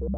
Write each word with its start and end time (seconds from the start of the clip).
Yes, 0.00 0.08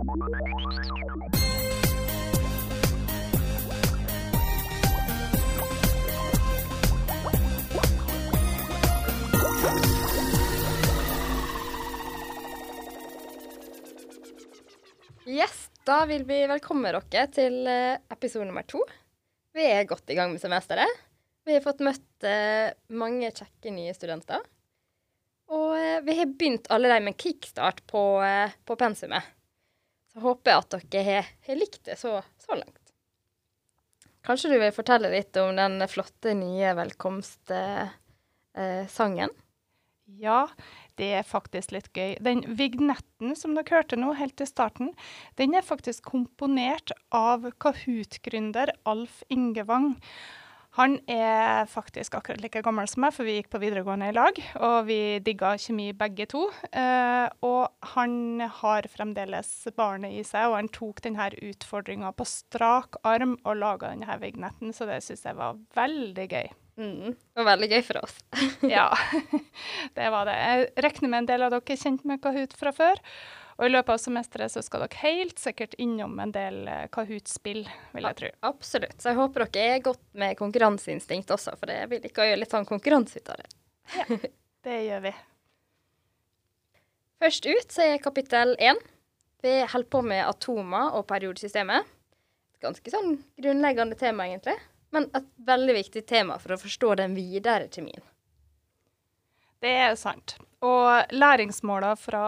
da 15.83 16.05
vil 16.07 16.23
vi 16.29 16.47
velkomme 16.47 16.93
dere 16.93 17.27
til 17.35 17.67
eh, 17.67 17.99
episode 18.07 18.47
nummer 18.47 18.63
to. 18.63 18.79
Vi 19.51 19.67
er 19.67 19.83
godt 19.91 20.07
i 20.07 20.15
gang 20.15 20.31
med 20.31 20.39
semesteret. 20.39 20.87
Vi 21.43 21.59
har 21.59 21.67
fått 21.67 21.83
møtt 21.83 22.23
eh, 22.23 22.71
mange 22.95 23.35
kjekke 23.35 23.75
nye 23.75 23.99
studenter. 23.99 24.47
Og 25.51 25.75
eh, 25.75 26.01
vi 26.07 26.21
har 26.23 26.31
begynt 26.31 26.71
allerede 26.71 27.03
med 27.11 27.19
kickstart 27.19 27.83
på, 27.91 28.23
på 28.63 28.79
pensumet. 28.79 29.42
Så 30.13 30.21
håper 30.27 30.53
jeg 30.53 30.63
at 30.63 30.93
dere 30.93 31.19
har, 31.23 31.57
likt 31.57 31.85
det 31.89 31.97
så, 32.01 32.19
så 32.43 32.57
langt. 32.59 32.79
Kanskje 34.23 34.53
du 34.53 34.59
vil 34.61 34.75
fortelle 34.75 35.11
litt 35.11 35.37
om 35.41 35.57
den 35.59 35.83
flotte 35.91 36.35
nye 36.39 36.75
velkomstsangen? 36.79 37.99
Sangen? 38.93 39.33
Ja, 40.21 40.49
det 41.01 41.09
er 41.17 41.25
faktisk 41.25 41.73
litt 41.73 41.89
gøy. 41.97 42.19
Den 42.21 42.43
vignetten 42.59 43.33
som 43.39 43.55
dere 43.57 43.79
hørte 43.79 43.97
nå 43.97 44.13
helt 44.19 44.37
til 44.37 44.49
starten, 44.51 44.91
den 45.41 45.57
er 45.57 45.65
faktisk 45.65 46.05
komponert 46.11 46.93
av 47.17 47.49
Kahoot-gründer 47.63 48.75
Alf 48.85 49.23
Ingevang. 49.33 49.95
Han 50.79 50.95
er 51.11 51.67
faktisk 51.69 52.15
akkurat 52.17 52.41
like 52.41 52.63
gammel 52.65 52.89
som 52.89 53.03
meg, 53.05 53.13
for 53.13 53.29
vi 53.29 53.35
gikk 53.37 53.51
på 53.53 53.61
videregående 53.61 54.09
i 54.09 54.15
lag. 54.17 54.39
Og 54.65 54.87
vi 54.89 55.01
digga 55.25 55.53
kjemi 55.61 55.91
begge 55.97 56.25
to. 56.33 56.47
Eh, 56.73 57.27
og 57.45 57.93
han 57.93 58.41
har 58.61 58.89
fremdeles 58.89 59.51
barnet 59.77 60.17
i 60.17 60.25
seg, 60.25 60.49
og 60.49 60.57
han 60.57 60.73
tok 60.73 61.05
denne 61.05 61.29
utfordringa 61.51 62.15
på 62.17 62.29
strak 62.29 62.97
arm 63.05 63.37
og 63.45 63.61
laga 63.61 63.93
denne 63.93 64.17
vignetten, 64.23 64.73
så 64.73 64.89
det 64.89 65.03
syns 65.05 65.27
jeg 65.29 65.37
var 65.37 65.61
veldig 65.77 66.27
gøy. 66.33 66.49
Mm, 66.81 67.13
det 67.13 67.37
var 67.43 67.51
veldig 67.51 67.69
gøy 67.75 67.83
for 67.85 68.01
oss. 68.01 68.17
ja, 68.77 68.89
det 69.99 70.09
var 70.15 70.25
det. 70.31 70.41
Jeg 70.41 70.89
regner 70.89 71.13
med 71.13 71.21
en 71.21 71.31
del 71.35 71.45
av 71.45 71.53
dere 71.53 71.77
er 71.77 71.85
kjent 71.85 72.09
med 72.09 72.25
Kahoot 72.25 72.57
fra 72.57 72.73
før. 72.73 73.05
Og 73.59 73.67
i 73.67 73.73
løpet 73.73 73.95
av 73.95 74.01
semesteret 74.01 74.53
så 74.53 74.63
skal 74.65 74.85
dere 74.85 75.01
helt 75.03 75.41
sikkert 75.41 75.75
innom 75.83 76.15
en 76.23 76.33
del 76.35 76.63
eh, 76.71 76.87
Kahoot-spill, 76.93 77.67
vil 77.93 78.09
jeg 78.09 78.19
tro. 78.21 78.31
Absolutt. 78.49 78.97
Så 79.03 79.13
jeg 79.13 79.21
håper 79.21 79.47
dere 79.47 79.77
er 79.77 79.85
godt 79.85 80.03
med 80.19 80.39
konkurranseinstinkt 80.41 81.33
også, 81.35 81.57
for 81.61 81.73
jeg 81.73 81.91
vil 81.93 82.09
ikke 82.09 82.27
gjøre 82.31 82.41
litt 82.41 82.55
sånn 82.55 82.69
konkurranse 82.69 83.21
ut 83.21 83.33
av 83.35 83.43
det. 83.43 83.53
Ja, 83.93 84.19
det 84.69 84.79
gjør 84.87 85.05
vi. 85.09 85.15
Først 87.23 87.47
ut 87.47 87.75
så 87.75 87.87
er 87.87 88.03
kapittel 88.03 88.57
én. 88.59 88.81
Vi 89.43 89.57
holder 89.73 89.91
på 89.91 90.05
med 90.07 90.25
atomer 90.27 90.97
og 90.99 91.07
periodesystemet. 91.11 91.89
Et 92.55 92.65
ganske 92.65 92.95
sånn 92.95 93.17
grunnleggende 93.43 93.99
tema, 93.99 94.29
egentlig. 94.31 94.57
Men 94.95 95.09
et 95.17 95.29
veldig 95.47 95.77
viktig 95.81 96.05
tema 96.07 96.39
for 96.43 96.55
å 96.55 96.61
forstå 96.61 96.95
den 97.01 97.17
videre 97.19 97.69
terminen. 97.73 98.05
Det 99.63 99.71
er 99.85 99.95
sant. 99.99 100.37
Og 100.63 101.11
læringsmåla 101.11 101.97
fra 101.99 102.25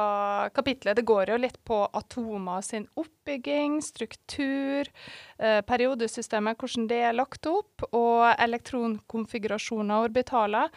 kapitlet 0.55 0.99
det 0.99 1.07
går 1.07 1.31
jo 1.31 1.39
litt 1.39 1.61
på 1.67 1.85
atomer 1.95 2.65
sin 2.67 2.89
oppbygging, 2.99 3.79
struktur, 3.83 4.91
eh, 5.39 5.61
periodesystemet, 5.63 6.59
hvordan 6.59 6.89
det 6.91 7.01
er 7.11 7.15
lagt 7.15 7.47
opp, 7.47 7.87
og 7.93 8.35
elektronkonfigurasjoner 8.35 9.95
og 9.95 10.09
orbitaler. 10.11 10.73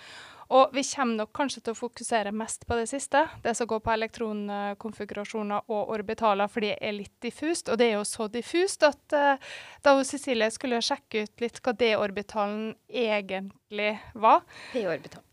Og 0.48 0.72
vi 0.72 0.84
kommer 0.88 1.24
nok 1.24 1.34
kanskje 1.36 1.64
til 1.64 1.74
å 1.74 1.80
fokusere 1.82 2.32
mest 2.32 2.64
på 2.68 2.78
det 2.80 2.86
siste, 2.88 3.26
det 3.44 3.56
som 3.58 3.68
går 3.68 3.82
på 3.84 3.92
elektronkonfigurasjoner 3.92 5.68
og 5.68 5.92
orbitaler, 5.98 6.48
fordi 6.48 6.72
det 6.72 6.78
er 6.88 6.96
litt 6.96 7.16
diffust. 7.24 7.68
Og 7.68 7.82
det 7.82 7.90
er 7.90 7.98
jo 7.98 8.06
så 8.08 8.30
diffust 8.32 8.86
at 8.88 9.18
uh, 9.18 9.36
da 9.84 9.98
Cecilie 10.08 10.48
skulle 10.56 10.80
sjekke 10.80 11.26
ut 11.26 11.44
litt 11.44 11.60
hva 11.60 11.76
D-orbitalen 11.76 12.76
egentlig 12.88 13.98
var 14.16 14.46
P-orbital. 14.72 15.26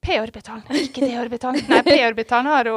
P-orbitalen, 0.00 0.62
ikke 0.80 1.02
D-orbitalen. 1.04 1.60
Nei, 1.68 1.80
P-orbitalen 1.84 2.48
har 2.48 2.68
jo 2.70 2.76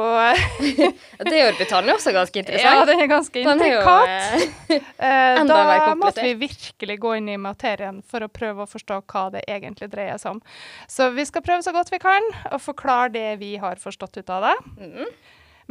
D-orbitalen 1.30 1.88
er 1.88 1.96
også 1.96 2.12
ganske 2.12 2.40
interessant. 2.42 2.76
Ja, 2.76 2.82
den 2.88 3.00
er 3.00 3.08
ganske 3.08 3.40
intrikat. 3.40 4.10
Jo, 4.74 4.80
uh, 4.98 5.40
da 5.48 5.94
måtte 5.96 6.24
vi 6.24 6.34
virkelig 6.40 6.96
gå 7.00 7.14
inn 7.18 7.28
i 7.32 7.36
materien 7.40 8.02
for 8.08 8.24
å 8.24 8.28
prøve 8.32 8.64
å 8.64 8.68
forstå 8.68 9.00
hva 9.12 9.24
det 9.32 9.44
egentlig 9.48 9.88
dreier 9.92 10.20
seg 10.20 10.36
om. 10.36 10.42
Så 10.90 11.08
vi 11.14 11.24
skal 11.28 11.44
prøve 11.46 11.64
så 11.64 11.72
godt 11.74 11.92
vi 11.92 12.00
kan 12.02 12.28
å 12.52 12.60
forklare 12.60 13.12
det 13.14 13.28
vi 13.40 13.54
har 13.62 13.80
forstått 13.80 14.18
ut 14.20 14.32
av 14.34 14.48
det. 14.48 14.54
Mm. 14.80 15.12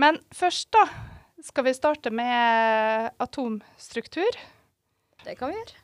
Men 0.02 0.20
først, 0.34 0.72
da, 0.74 0.88
skal 1.46 1.68
vi 1.68 1.76
starte 1.78 2.14
med 2.14 3.12
atomstruktur. 3.22 4.42
Det 5.24 5.38
kan 5.38 5.54
vi 5.54 5.60
gjøre. 5.60 5.84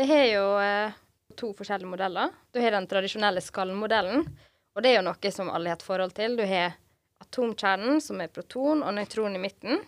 Vi 0.00 0.08
har 0.12 0.26
jo 0.28 0.44
uh, 0.60 1.00
to 1.40 1.54
forskjellige 1.56 1.88
modeller. 1.88 2.36
Du 2.52 2.60
har 2.60 2.76
den 2.76 2.88
tradisjonelle 2.90 3.42
skallmodellen. 3.44 4.26
Og 4.74 4.82
det 4.82 4.92
er 4.92 5.00
jo 5.00 5.06
noe 5.08 5.32
som 5.34 5.50
alle 5.50 5.72
har 5.72 5.80
et 5.80 5.86
forhold 5.86 6.14
til. 6.16 6.36
Du 6.38 6.44
har 6.46 6.76
atomkjernen, 7.20 8.00
som 8.02 8.20
er 8.22 8.32
proton, 8.32 8.84
og 8.86 8.94
nøytron 8.96 9.36
i 9.36 9.42
midten. 9.42 9.80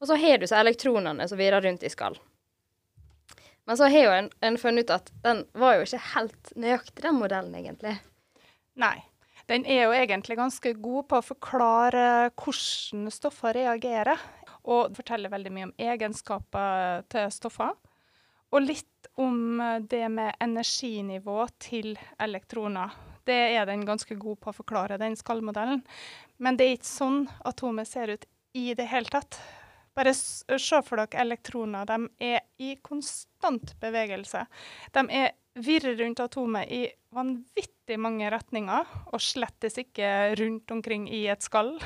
Og 0.00 0.08
så 0.08 0.16
har 0.20 0.40
du 0.40 0.46
så 0.48 0.58
elektronene 0.60 1.28
som 1.28 1.40
virrer 1.40 1.64
rundt 1.64 1.84
i 1.84 1.92
skall. 1.92 2.16
Men 3.64 3.78
så 3.80 3.88
har 3.88 4.04
jo 4.04 4.12
en, 4.12 4.30
en 4.44 4.58
funnet 4.60 4.84
ut 4.84 4.94
at 4.98 5.10
den 5.24 5.44
var 5.56 5.78
jo 5.78 5.86
ikke 5.86 6.02
helt 6.12 6.52
nøyaktig, 6.60 7.00
den 7.04 7.20
modellen, 7.20 7.54
egentlig. 7.56 7.94
Nei. 8.80 8.96
Den 9.48 9.66
er 9.68 9.84
jo 9.84 9.92
egentlig 9.92 10.38
ganske 10.40 10.72
god 10.80 11.08
på 11.08 11.20
å 11.20 11.24
forklare 11.24 12.04
hvordan 12.32 13.12
stoffer 13.12 13.56
reagerer. 13.56 14.20
Og 14.64 14.94
forteller 14.96 15.32
veldig 15.32 15.52
mye 15.52 15.66
om 15.68 15.74
egenskaper 15.76 17.04
til 17.12 17.32
stoffer. 17.32 17.74
Og 18.54 18.64
litt 18.64 19.08
om 19.20 19.60
det 19.88 20.06
med 20.12 20.36
energinivå 20.40 21.44
til 21.60 21.92
elektroner 22.22 22.92
det 23.28 23.40
er 23.56 23.68
den 23.68 23.84
ganske 23.88 24.16
god 24.20 24.40
på 24.40 24.52
å 24.52 24.56
forklare, 24.56 25.00
den 25.00 25.16
skallmodellen. 25.18 25.84
Men 26.42 26.58
det 26.58 26.66
er 26.66 26.78
ikke 26.78 26.90
sånn 26.90 27.20
atomet 27.44 27.90
ser 27.90 28.14
ut 28.14 28.26
i 28.54 28.72
det 28.78 28.86
hele 28.90 29.10
tatt. 29.10 29.38
Bare 29.94 30.14
se 30.14 30.80
for 30.82 30.98
dere 30.98 31.22
elektroner. 31.22 31.86
De 31.86 32.26
er 32.32 32.42
i 32.58 32.74
konstant 32.82 33.76
bevegelse. 33.82 34.42
De 34.94 35.06
er 35.14 35.32
virrer 35.54 35.96
rundt 36.00 36.20
atomet 36.20 36.70
i 36.72 36.82
vanvittig 37.14 37.98
mange 38.02 38.26
retninger, 38.32 38.90
og 39.12 39.22
slettes 39.22 39.78
ikke 39.78 40.34
rundt 40.40 40.70
omkring 40.74 41.06
i 41.06 41.24
et 41.30 41.46
skall. 41.46 41.76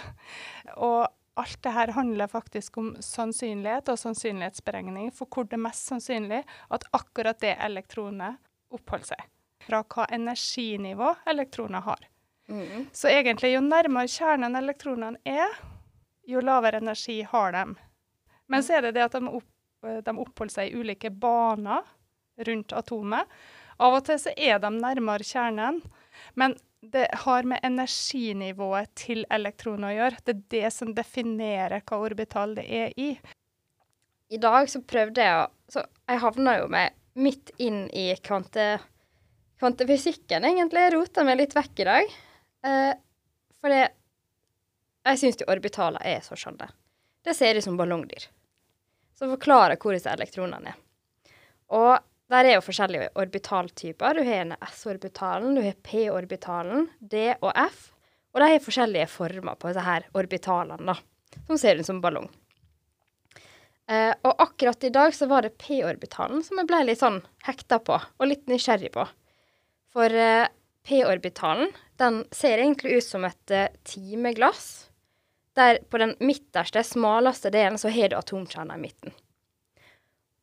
Og 0.77 1.05
alt 1.39 1.63
det 1.63 1.75
her 1.77 1.93
handler 1.95 2.31
faktisk 2.33 2.81
om 2.81 2.95
sannsynlighet 3.05 3.93
og 3.93 4.01
sannsynlighetsberegning 4.01 5.13
for 5.15 5.31
hvor 5.31 5.47
det 5.47 5.59
er 5.59 5.67
mest 5.69 5.93
sannsynlig 5.93 6.43
at 6.75 6.87
akkurat 6.97 7.39
det 7.45 7.55
elektronet 7.69 8.41
oppholder 8.75 9.13
seg 9.15 9.29
fra 9.69 9.83
hva 9.85 10.07
energinivå 10.15 11.13
elektroner 11.29 11.85
har. 11.85 12.09
Mm. 12.49 12.87
Så 12.93 13.11
egentlig, 13.13 13.53
jo 13.53 13.61
nærmere 13.61 14.09
kjernen 14.09 14.57
elektronene 14.57 15.21
er, 15.29 15.53
jo 16.29 16.41
lavere 16.45 16.81
energi 16.81 17.21
har 17.29 17.53
de. 17.53 17.65
Men 18.49 18.65
så 18.65 18.79
er 18.79 18.89
det 18.89 18.97
det 18.97 19.05
at 19.05 19.17
de, 19.19 19.29
opp, 19.29 19.49
de 19.85 20.15
oppholder 20.17 20.55
seg 20.55 20.71
i 20.71 20.81
ulike 20.81 21.13
baner 21.13 21.85
rundt 22.49 22.73
atomet. 22.73 23.29
Av 23.79 23.95
og 23.95 24.07
til 24.09 24.19
så 24.21 24.33
er 24.35 24.59
de 24.63 24.73
nærmere 24.75 25.27
kjernen, 25.27 25.83
men 26.35 26.57
det 26.81 27.09
har 27.25 27.47
med 27.49 27.61
energinivået 27.67 28.91
til 28.99 29.25
elektroner 29.35 29.91
å 29.91 29.97
gjøre. 29.97 30.23
Det 30.25 30.35
er 30.35 30.45
det 30.55 30.71
som 30.75 30.95
definerer 30.95 31.83
hva 31.85 31.99
orbital 32.07 32.55
det 32.59 32.65
er 32.65 32.95
i. 32.97 33.11
I 34.31 34.39
dag 34.41 34.69
så 34.71 34.83
prøvde 34.85 35.25
jeg 35.25 35.45
å 35.45 35.47
Så 35.69 35.83
jeg 36.09 36.21
havna 36.23 36.55
jo 36.63 36.69
med 36.73 36.95
midt 37.21 37.51
inn 37.61 37.91
i 37.93 38.15
kvante 38.25 38.79
kvantefysikken 39.59 40.47
egentlig 40.49 40.89
rota 40.95 41.25
meg 41.27 41.41
litt 41.41 41.57
vekk 41.57 41.85
i 41.85 41.87
dag. 41.89 42.19
Eh, 42.67 42.93
for 43.61 43.75
det 43.75 43.87
Jeg 45.09 45.19
syns 45.23 45.39
jo 45.41 45.47
orbitaler 45.49 46.03
er 46.05 46.19
så 46.21 46.37
skjønne. 46.37 46.67
Det 47.25 47.33
ser 47.33 47.57
ut 47.57 47.65
som 47.65 47.79
ballongdyr. 47.79 48.27
Som 49.17 49.31
forklarer 49.33 49.79
hvor 49.81 49.95
disse 49.97 50.11
elektronene 50.13 50.75
er. 50.75 50.81
Og 51.73 51.97
der 52.29 52.45
er 52.45 52.59
jo 52.59 52.65
forskjellige 52.67 53.15
orbitaltyper. 53.17 54.19
Du 54.19 54.27
har 54.27 54.53
S-orbitalen, 54.69 55.55
du 55.57 55.63
har 55.65 55.79
P-orbitalen, 55.83 56.91
D 57.01 57.31
og 57.41 57.53
F. 57.57 57.87
Og 58.35 58.43
de 58.43 58.51
har 58.53 58.61
forskjellige 58.61 59.09
former 59.09 59.57
på 59.57 59.71
disse 59.71 59.87
her 59.87 60.05
orbitalene, 60.13 60.93
da. 60.93 61.41
Som 61.47 61.61
ser 61.61 61.81
ut 61.81 61.89
som 61.89 62.03
ballong. 62.05 62.29
Eh, 63.89 64.13
og 64.13 64.45
akkurat 64.45 64.85
i 64.85 64.93
dag 64.93 65.15
så 65.17 65.27
var 65.31 65.47
det 65.47 65.57
P-orbitalen 65.57 66.45
som 66.45 66.61
jeg 66.61 66.69
ble 66.69 66.83
litt 66.85 67.01
sånn 67.01 67.23
hekta 67.47 67.81
på, 67.81 67.97
og 67.97 68.29
litt 68.29 68.45
nysgjerrig 68.51 68.93
på. 68.93 69.07
For 69.95 70.13
uh, 70.13 70.49
p-orbitalen 70.89 71.73
den 71.99 72.23
ser 72.35 72.59
egentlig 72.59 72.99
ut 72.99 73.07
som 73.07 73.25
et 73.29 73.55
uh, 73.55 73.71
timeglass. 73.89 74.91
Der 75.59 75.81
på 75.91 75.99
den 75.99 76.15
midterste, 76.23 76.85
smaleste 76.87 77.51
delen 77.51 77.79
så 77.81 77.91
har 77.91 78.13
du 78.13 78.19
atomkjerner 78.19 78.79
i 78.79 78.85
midten. 78.85 79.17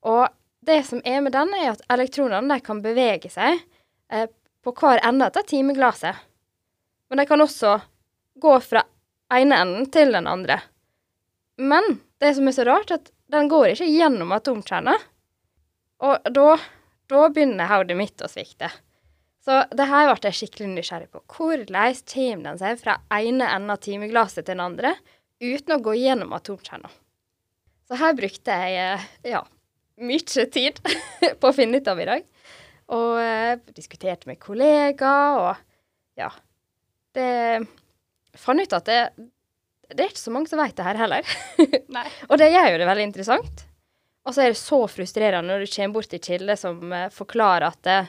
Og 0.06 0.28
det 0.66 0.84
som 0.84 1.02
er 1.06 1.22
med 1.22 1.34
den, 1.36 1.54
er 1.56 1.74
at 1.74 1.84
elektronene 1.94 2.58
kan 2.66 2.82
bevege 2.84 3.30
seg 3.32 3.60
eh, 4.12 4.28
på 4.66 4.74
hver 4.74 5.02
ende 5.06 5.30
av 5.30 5.46
timeglasset. 5.48 6.18
Men 7.10 7.22
de 7.22 7.26
kan 7.30 7.42
også 7.42 7.78
gå 8.42 8.54
fra 8.66 8.82
ene 9.34 9.60
enden 9.62 9.90
til 9.94 10.14
den 10.16 10.28
andre. 10.30 10.60
Men 11.62 12.00
det 12.22 12.34
som 12.38 12.50
er 12.50 12.58
så 12.58 12.66
rart, 12.68 12.92
at 12.92 13.12
den 13.32 13.50
går 13.50 13.74
ikke 13.74 13.90
gjennom 13.90 14.34
atomkjerna. 14.36 14.96
Og 16.06 16.34
da, 16.34 16.58
da 17.10 17.28
begynner 17.30 17.70
hodet 17.70 17.98
mitt 17.98 18.26
å 18.26 18.30
svikte. 18.30 18.72
Så 19.46 19.60
det 19.78 19.86
her 19.86 20.08
ble 20.10 20.32
jeg 20.32 20.38
skikkelig 20.40 20.72
nysgjerrig 20.72 21.12
på. 21.14 21.22
Hvordan 21.30 21.98
kommer 22.10 22.48
den 22.48 22.62
seg 22.62 22.80
fra 22.82 22.98
ene 23.14 23.46
enden 23.46 23.74
av 23.74 23.82
timeglasset 23.84 24.42
til 24.42 24.56
den 24.56 24.64
andre 24.64 24.96
uten 25.44 25.76
å 25.76 25.84
gå 25.86 25.94
gjennom 26.00 26.34
atomkjerna? 26.34 26.90
Så 27.86 28.00
her 28.02 28.16
brukte 28.18 28.56
jeg 28.58 28.80
eh, 28.82 29.06
ja, 29.36 29.44
mye 30.02 30.48
tid 30.50 30.82
på 31.40 31.52
å 31.52 31.54
finne 31.54 31.78
ut 31.78 31.92
av 31.92 32.02
i 32.02 32.10
dag. 32.10 32.26
Og 32.96 33.22
eh, 33.22 33.62
diskuterte 33.78 34.30
med 34.30 34.42
kollegaer 34.42 35.44
og 35.44 36.18
ja. 36.18 36.32
Det 37.16 37.30
fant 38.40 38.60
ut 38.60 38.74
at 38.76 38.90
det, 38.90 39.00
det 39.94 40.02
er 40.08 40.10
ikke 40.10 40.26
så 40.26 40.34
mange 40.34 40.50
som 40.50 40.60
vet 40.60 40.76
det 40.76 40.90
her 40.90 41.00
heller. 41.00 41.38
Nei. 41.96 42.08
og 42.32 42.42
det 42.42 42.50
gjør 42.50 42.74
jo 42.74 42.82
det 42.82 42.90
veldig 42.90 43.10
interessant. 43.12 43.66
Og 44.26 44.34
så 44.34 44.42
er 44.42 44.56
det 44.56 44.60
så 44.60 44.82
frustrerende 44.90 45.54
når 45.54 45.68
du 45.68 45.74
kommer 45.76 46.00
bort 46.00 46.10
til 46.10 46.24
kilder 46.24 46.58
som 46.58 46.82
eh, 46.90 47.12
forklarer 47.14 47.70
at 47.70 47.84
det, 47.86 48.00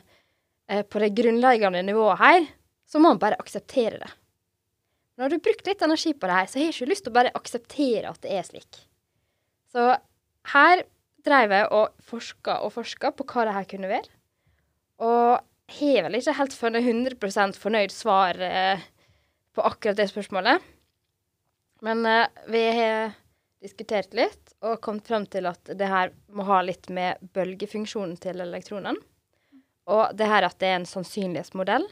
på 0.66 0.98
det 1.02 1.12
grunnleggende 1.14 1.82
nivået 1.86 2.18
her, 2.18 2.46
så 2.86 2.98
må 2.98 3.12
man 3.12 3.20
bare 3.22 3.38
akseptere 3.38 4.00
det. 4.02 4.08
Når 5.16 5.30
du 5.30 5.36
har 5.38 5.44
brukt 5.46 5.68
litt 5.68 5.82
energi 5.84 6.12
på 6.12 6.28
det 6.28 6.36
her, 6.36 6.48
så 6.50 6.58
har 6.58 6.66
jeg 6.66 6.74
ikke 6.74 6.90
lyst 6.90 7.06
til 7.06 7.12
å 7.12 7.16
bare 7.16 7.34
akseptere 7.38 8.10
at 8.10 8.20
det 8.24 8.34
er 8.36 8.46
slik. 8.46 8.80
Så 9.72 9.88
her 10.52 10.82
drev 11.26 11.54
jeg 11.56 11.68
og 11.74 11.94
forska 12.06 12.60
og 12.66 12.74
forska 12.74 13.12
på 13.16 13.26
hva 13.30 13.46
det 13.48 13.54
her 13.56 13.68
kunne 13.70 13.90
være. 13.90 14.10
Og 15.02 15.40
har 15.76 16.06
vel 16.06 16.18
ikke 16.18 16.36
helt 16.38 16.54
funnet 16.54 16.86
100 16.86 17.58
fornøyd 17.58 17.94
svar 17.94 18.38
eh, 18.38 18.84
på 19.56 19.64
akkurat 19.66 19.98
det 19.98 20.08
spørsmålet. 20.12 20.62
Men 21.82 22.06
eh, 22.06 22.28
vi 22.52 22.62
har 22.76 23.16
diskutert 23.64 24.14
litt 24.14 24.54
og 24.62 24.80
kommet 24.84 25.08
frem 25.08 25.26
til 25.26 25.48
at 25.48 25.72
det 25.74 25.90
her 25.90 26.12
må 26.28 26.46
ha 26.46 26.60
litt 26.62 26.88
med 26.92 27.18
bølgefunksjonen 27.34 28.16
til 28.20 28.44
elektronene. 28.44 29.00
Og 29.86 30.16
det 30.18 30.26
her 30.30 30.42
at 30.46 30.58
det 30.58 30.68
er 30.70 30.76
en 30.80 30.88
sannsynlighetsmodell. 30.88 31.86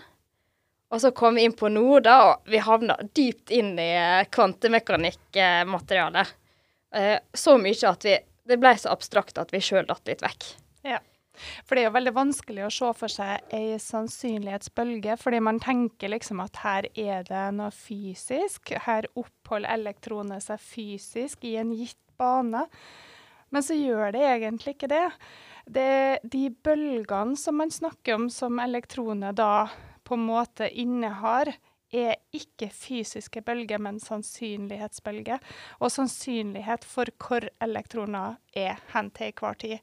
Og 0.94 1.00
så 1.02 1.10
kom 1.16 1.34
vi 1.38 1.44
inn 1.46 1.56
på 1.56 1.68
noe, 1.72 2.00
da, 2.04 2.16
og 2.28 2.50
vi 2.50 2.58
havna 2.62 2.94
dypt 3.16 3.50
inn 3.54 3.72
i 3.80 3.92
eh, 3.96 4.26
kvantemekanikkmaterialet. 4.34 6.26
Eh, 6.94 7.18
så 7.34 7.56
mye 7.58 7.90
at 7.90 8.04
vi 8.06 8.14
Det 8.44 8.58
ble 8.60 8.74
så 8.76 8.92
abstrakt 8.92 9.38
at 9.40 9.48
vi 9.54 9.58
sjøl 9.64 9.86
datt 9.88 10.04
litt 10.04 10.20
vekk. 10.20 10.44
Ja. 10.84 10.98
For 11.64 11.74
det 11.74 11.80
er 11.80 11.88
jo 11.88 11.96
veldig 11.96 12.12
vanskelig 12.14 12.66
å 12.66 12.74
se 12.76 12.90
for 12.98 13.08
seg 13.10 13.54
ei 13.56 13.78
sannsynlighetsbølge, 13.80 15.16
fordi 15.16 15.40
man 15.42 15.62
tenker 15.64 16.12
liksom 16.12 16.42
at 16.44 16.60
her 16.60 16.84
er 16.92 17.24
det 17.24 17.46
noe 17.56 17.72
fysisk. 17.72 18.74
Her 18.84 19.08
oppholder 19.16 19.72
elektronet 19.78 20.44
seg 20.44 20.60
fysisk 20.60 21.48
i 21.48 21.56
en 21.62 21.72
gitt 21.74 22.04
bane. 22.20 22.66
Men 23.54 23.62
så 23.62 23.78
gjør 23.78 24.10
det 24.16 24.24
egentlig 24.26 24.74
ikke 24.74 24.90
det. 24.90 25.12
det 25.70 26.18
de 26.26 26.50
bølgene 26.50 27.36
som 27.38 27.54
man 27.62 27.70
snakker 27.70 28.14
om 28.18 28.26
som 28.30 28.58
elektronet 28.60 29.36
da 29.38 29.68
på 30.04 30.14
en 30.18 30.26
måte 30.26 30.68
innehar, 30.68 31.54
er 31.94 32.16
ikke 32.34 32.66
fysiske 32.74 33.38
bølger, 33.46 33.78
men 33.78 34.00
sannsynlighetsbølger. 34.02 35.38
Og 35.78 35.92
sannsynlighet 35.94 36.84
for 36.84 37.06
hvor 37.22 37.46
elektroner 37.62 38.34
er 38.50 38.82
hen 38.90 39.10
til 39.14 39.30
hver 39.38 39.54
tid. 39.62 39.78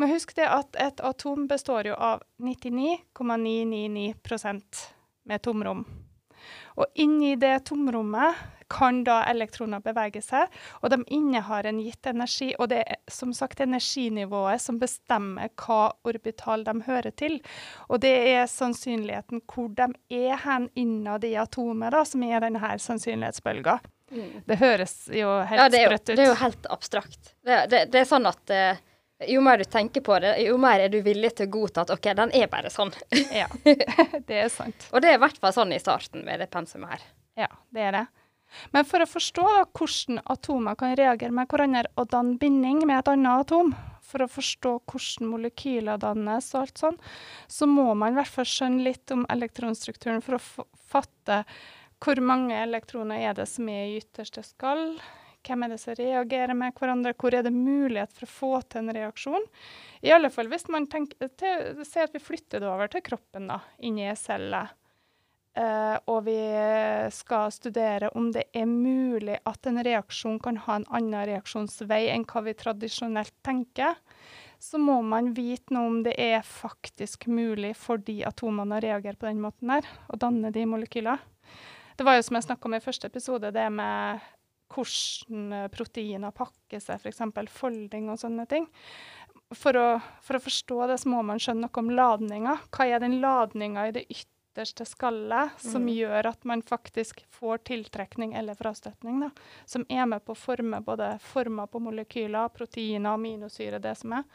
Men 0.00 0.08
husk 0.14 0.32
det 0.38 0.48
at 0.48 0.76
et 0.80 1.00
atom 1.04 1.44
består 1.50 1.86
jo 1.90 1.94
av 1.98 2.22
99,999% 2.40 4.88
med 5.28 5.42
tomrom. 5.44 5.84
Og 6.78 6.86
inni 6.94 7.34
det 7.40 7.58
tomrommet 7.68 8.40
kan 8.72 9.02
da 9.04 9.18
elektroner 9.28 9.82
bevege 9.84 10.22
seg, 10.24 10.48
og 10.80 10.92
de 10.92 11.02
innehar 11.12 11.66
en 11.68 11.80
gitt 11.82 12.08
energi. 12.08 12.52
Og 12.56 12.70
det 12.72 12.82
er 12.86 13.00
som 13.12 13.34
sagt 13.36 13.60
energinivået 13.60 14.62
som 14.64 14.78
bestemmer 14.80 15.52
hva 15.60 15.92
orbital 16.08 16.64
de 16.64 16.78
hører 16.86 17.12
til. 17.20 17.40
Og 17.90 18.00
det 18.04 18.14
er 18.32 18.48
sannsynligheten 18.50 19.44
hvor 19.44 19.68
de 19.76 19.90
er 20.08 20.40
hen 20.46 20.70
innad 20.78 21.26
i 21.28 21.34
atomet, 21.40 21.92
da, 21.92 22.04
som 22.08 22.24
er 22.24 22.40
denne 22.44 22.76
sannsynlighetsbølga. 22.86 23.80
Mm. 24.12 24.32
Det 24.48 24.56
høres 24.60 24.96
jo 25.12 25.28
helt 25.48 25.60
ja, 25.60 25.84
sprøtt 25.84 26.08
ut. 26.08 26.12
Ja, 26.12 26.16
Det 26.16 26.24
er 26.24 26.32
jo 26.32 26.40
helt 26.40 26.72
abstrakt. 26.72 27.34
Det, 27.44 27.60
det, 27.72 27.84
det 27.92 28.02
er 28.02 28.08
sånn 28.08 28.28
at 28.28 28.52
uh, 28.52 28.82
jo 29.28 29.42
mer 29.44 29.60
du 29.62 29.64
tenker 29.68 30.04
på 30.04 30.18
det, 30.22 30.34
jo 30.46 30.56
mer 30.60 30.84
er 30.84 30.92
du 30.92 31.00
villig 31.04 31.34
til 31.36 31.48
å 31.48 31.52
godta 31.58 31.84
at 31.84 31.92
OK, 31.94 32.08
den 32.18 32.32
er 32.36 32.50
bare 32.52 32.70
sånn. 32.72 32.92
ja, 33.40 33.48
det 34.28 34.40
er 34.46 34.50
sant. 34.52 34.88
Og 34.92 35.04
det 35.04 35.12
er 35.12 35.20
i 35.20 35.22
hvert 35.22 35.38
fall 35.42 35.54
sånn 35.54 35.74
i 35.74 35.80
starten 35.82 36.26
med 36.26 36.42
det 36.42 36.50
pensumet 36.52 36.96
her. 36.96 37.06
Ja, 37.44 37.50
det 37.74 37.86
er 37.88 37.96
det. 38.00 38.04
Men 38.72 38.84
for 38.84 39.00
å 39.00 39.08
forstå 39.08 39.44
da, 39.48 39.62
hvordan 39.78 40.20
atomer 40.34 40.76
kan 40.78 40.96
reagere 40.98 41.32
med 41.34 41.48
hverandre 41.48 41.88
og 41.96 42.10
danne 42.12 42.36
binding 42.40 42.82
med 42.84 42.98
et 42.98 43.12
annet 43.14 43.46
atom, 43.46 43.72
for 44.12 44.24
å 44.24 44.28
forstå 44.28 44.74
hvordan 44.90 45.30
molekyler 45.30 46.00
dannes 46.00 46.50
og 46.52 46.66
alt 46.66 46.82
sånn, 46.82 46.98
så 47.48 47.68
må 47.70 47.86
man 47.96 48.12
i 48.12 48.20
hvert 48.20 48.34
fall 48.34 48.48
skjønne 48.48 48.84
litt 48.84 49.14
om 49.14 49.24
elektronstrukturen 49.32 50.20
for 50.24 50.36
å 50.36 50.66
fatte 50.92 51.42
hvor 52.02 52.18
mange 52.24 52.56
elektroner 52.58 53.28
er 53.30 53.36
det 53.38 53.46
som 53.48 53.68
er 53.70 53.86
i 53.86 53.98
ytterste 54.00 54.42
skall, 54.44 54.98
hvem 55.46 55.64
er 55.64 55.72
det 55.72 55.80
som 55.82 55.96
reagerer 55.98 56.56
med 56.58 56.74
hverandre, 56.78 57.14
hvor 57.18 57.34
er 57.34 57.46
det 57.46 57.54
mulighet 57.54 58.12
for 58.14 58.26
å 58.26 58.32
få 58.32 58.52
til 58.66 58.82
en 58.82 58.94
reaksjon. 58.96 59.48
I 60.02 60.14
alle 60.14 60.30
fall 60.32 60.50
hvis 60.52 60.68
man 60.72 60.88
tenker, 60.90 61.30
Si 61.84 62.00
at 62.00 62.14
vi 62.14 62.22
flytter 62.22 62.62
det 62.62 62.70
over 62.70 62.90
til 62.92 63.04
kroppen, 63.04 63.50
da, 63.50 63.60
inni 63.82 64.06
ei 64.08 64.16
celle. 64.18 64.66
Uh, 65.52 65.98
og 66.08 66.22
vi 66.24 66.38
skal 67.12 67.50
studere 67.52 68.08
om 68.16 68.30
det 68.32 68.46
er 68.56 68.64
mulig 68.64 69.34
at 69.44 69.68
en 69.68 69.82
reaksjon 69.84 70.38
kan 70.40 70.56
ha 70.64 70.78
en 70.78 70.86
annen 70.88 71.26
reaksjonsvei 71.28 72.06
enn 72.08 72.24
hva 72.24 72.40
vi 72.46 72.54
tradisjonelt 72.56 73.34
tenker, 73.44 73.98
så 74.62 74.78
må 74.80 75.00
man 75.04 75.32
vite 75.36 75.74
noe 75.74 75.90
om 75.90 75.98
det 76.06 76.14
er 76.16 76.40
faktisk 76.46 77.26
mulig 77.28 77.74
for 77.76 78.00
de 78.00 78.22
atomene 78.24 78.78
å 78.78 78.84
reagere 78.84 79.18
på 79.18 79.28
den 79.28 79.42
måten 79.44 79.74
der, 79.74 79.88
og 80.08 80.22
danne 80.22 80.54
de 80.54 80.64
molekyler. 80.70 81.20
Det 81.98 82.06
var 82.06 82.16
jo 82.16 82.24
som 82.24 82.38
jeg 82.38 82.46
snakka 82.46 82.70
om 82.70 82.76
i 82.78 82.84
første 82.84 83.10
episode, 83.10 83.50
det 83.52 83.68
med 83.74 84.22
hvordan 84.72 85.68
proteiner 85.72 86.34
pakker 86.34 86.82
seg, 86.82 87.02
f.eks. 87.02 87.22
folding 87.52 88.10
og 88.12 88.20
sånne 88.20 88.46
ting. 88.50 88.68
For 89.52 89.76
å, 89.76 89.86
for 90.24 90.38
å, 90.38 90.42
forstå 90.42 90.78
det, 90.88 90.98
så 91.02 91.10
må 91.12 91.22
man 91.26 91.40
skjønne 91.42 91.66
noe 91.66 91.82
om 91.82 91.90
ladninga. 91.92 92.56
Hva 92.72 92.88
er 92.88 93.02
den 93.02 93.18
ladninga 93.20 93.88
i 93.88 93.94
det 93.96 94.04
ytterste 94.08 94.86
skallet 94.88 95.60
som 95.60 95.84
mm. 95.84 95.92
gjør 95.96 96.28
at 96.32 96.48
man 96.48 96.64
faktisk 96.64 97.22
får 97.32 97.64
tiltrekning 97.68 98.34
eller 98.38 98.56
frastøtning. 98.56 99.20
Da, 99.26 99.30
som 99.68 99.84
er 99.92 100.08
med 100.08 100.24
på 100.24 100.34
å 100.34 100.40
forme 100.40 100.80
både 100.84 101.14
former 101.24 101.68
på 101.68 101.82
molekyler, 101.84 102.52
proteiner, 102.56 103.12
aminosyre, 103.12 103.80
det 103.82 103.94
som 104.00 104.16
er. 104.20 104.28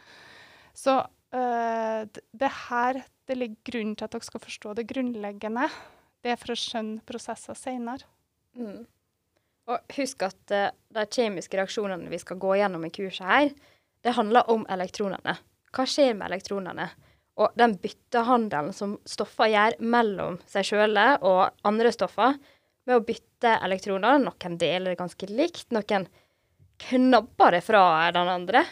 Så 0.77 0.99
øh, 1.01 2.01
det 2.13 2.51
her 2.69 3.01
det 3.27 3.35
ligger 3.35 3.71
grunnen 3.71 3.95
til 3.97 4.07
at 4.07 4.13
dere 4.13 4.27
skal 4.27 4.43
forstå 4.43 4.75
det 4.77 4.87
grunnleggende. 4.87 5.65
Det 6.23 6.31
er 6.31 6.39
for 6.39 6.53
å 6.53 6.59
skjønne 6.59 7.03
prosesser 7.07 7.57
seinere. 7.57 8.07
Mm. 8.57 8.85
Og 9.67 9.97
husk 9.97 10.23
at 10.27 10.53
uh, 10.55 10.69
de 10.95 11.03
kjemiske 11.11 11.59
reaksjonene 11.59 12.11
vi 12.11 12.19
skal 12.21 12.39
gå 12.39 12.55
gjennom 12.59 12.85
i 12.87 12.93
kurset 12.93 13.27
her, 13.27 13.49
det 14.05 14.15
handler 14.15 14.49
om 14.53 14.63
elektronene. 14.71 15.35
Hva 15.75 15.85
skjer 15.89 16.15
med 16.15 16.29
elektronene? 16.29 16.87
Og 17.37 17.53
den 17.59 17.75
byttehandelen 17.81 18.73
som 18.73 18.95
stoffer 19.05 19.51
gjør 19.51 19.75
mellom 19.83 20.39
seg 20.49 20.65
sjøle 20.71 21.09
og 21.27 21.67
andre 21.67 21.91
stoffer, 21.93 22.37
med 22.87 23.01
å 23.01 23.03
bytte 23.03 23.51
elektroner 23.65 24.21
Noen 24.23 24.55
deler 24.57 24.93
det 24.93 25.01
ganske 25.01 25.27
likt, 25.27 25.67
noen 25.75 26.07
knabber 26.87 27.57
det 27.57 27.61
fra 27.65 27.83
den 28.15 28.31
andre. 28.31 28.63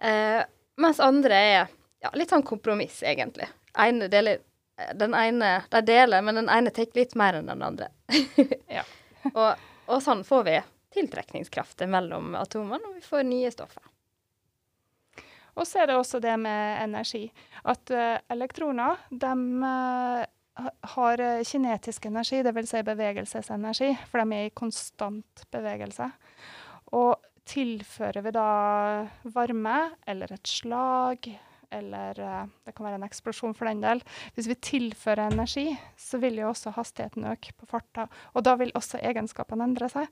Uh, 0.00 0.40
mens 0.80 1.00
andre 1.02 1.36
er 1.36 1.68
ja, 2.02 2.10
litt 2.16 2.32
sånn 2.32 2.46
kompromiss, 2.46 3.02
egentlig. 3.06 3.46
Ene 3.78 4.08
deler, 4.10 4.40
den 4.96 5.14
ene, 5.18 5.52
de 5.70 5.82
deler, 5.86 6.24
men 6.24 6.40
den 6.40 6.50
ene 6.50 6.72
tar 6.74 6.88
litt 6.96 7.14
mer 7.18 7.38
enn 7.38 7.50
den 7.50 7.62
andre. 7.62 7.90
ja. 8.78 8.84
og, 9.32 9.60
og, 9.86 9.98
sånn 10.02 10.24
får 10.26 10.46
vi 10.46 10.60
tiltrekningskrafter 10.94 11.90
mellom 11.90 12.34
atomene, 12.38 12.86
og 12.88 12.98
vi 12.98 13.04
får 13.04 13.26
nye 13.28 13.50
stoffer. 13.52 13.82
Og 15.54 15.66
så 15.70 15.82
er 15.82 15.90
det 15.90 15.98
også 15.98 16.18
det 16.22 16.34
med 16.42 16.80
energi. 16.82 17.28
At 17.70 17.90
uh, 17.94 18.16
elektroner 18.34 19.04
de 19.10 19.34
uh, 19.62 20.24
har 20.94 21.22
kinetisk 21.46 22.08
energi, 22.10 22.42
dvs. 22.46 22.70
Si 22.70 22.82
bevegelsesenergi, 22.86 23.92
for 24.10 24.22
de 24.22 24.38
er 24.38 24.48
i 24.48 24.54
konstant 24.54 25.46
bevegelse. 25.54 26.10
Og 26.94 27.14
tilfører 27.48 28.24
vi 28.24 28.32
da 28.34 28.48
varme 29.34 29.78
eller 30.08 30.32
et 30.34 30.48
slag, 30.48 31.28
eller 31.74 32.20
uh, 32.22 32.46
det 32.66 32.74
kan 32.76 32.86
være 32.86 33.00
en 33.00 33.06
eksplosjon 33.06 33.54
for 33.56 33.68
den 33.70 33.82
del 33.82 34.00
Hvis 34.36 34.48
vi 34.50 34.56
tilfører 34.70 35.32
energi, 35.32 35.66
så 35.98 36.20
vil 36.22 36.38
jo 36.40 36.48
også 36.52 36.74
hastigheten 36.76 37.26
øke 37.32 37.54
på 37.58 37.68
farta. 37.70 38.06
Og 38.34 38.46
da 38.46 38.56
vil 38.60 38.72
også 38.78 39.02
egenskapene 39.02 39.66
endre 39.68 39.90
seg. 39.92 40.08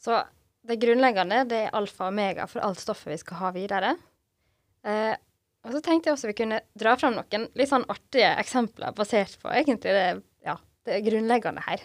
Så 0.00 0.22
det 0.66 0.80
grunnleggende 0.80 1.44
det 1.48 1.64
er 1.66 1.74
alfa 1.76 2.06
og 2.08 2.14
omega 2.14 2.46
for 2.50 2.64
alt 2.64 2.80
stoffet 2.80 3.14
vi 3.14 3.20
skal 3.20 3.40
ha 3.40 3.52
videre. 3.56 3.94
Eh, 4.84 5.14
og 5.64 5.74
så 5.74 5.82
tenkte 5.84 6.08
jeg 6.08 6.16
også 6.16 6.30
vi 6.30 6.38
kunne 6.38 6.62
dra 6.78 6.94
fram 7.00 7.16
noen 7.18 7.46
litt 7.58 7.68
sånn 7.68 7.84
artige 7.92 8.32
eksempler 8.40 8.94
basert 8.96 9.36
på 9.42 9.52
egentlig 9.52 9.92
det, 9.96 10.08
ja, 10.46 10.56
det 10.88 11.02
grunnleggende 11.04 11.64
her. 11.66 11.84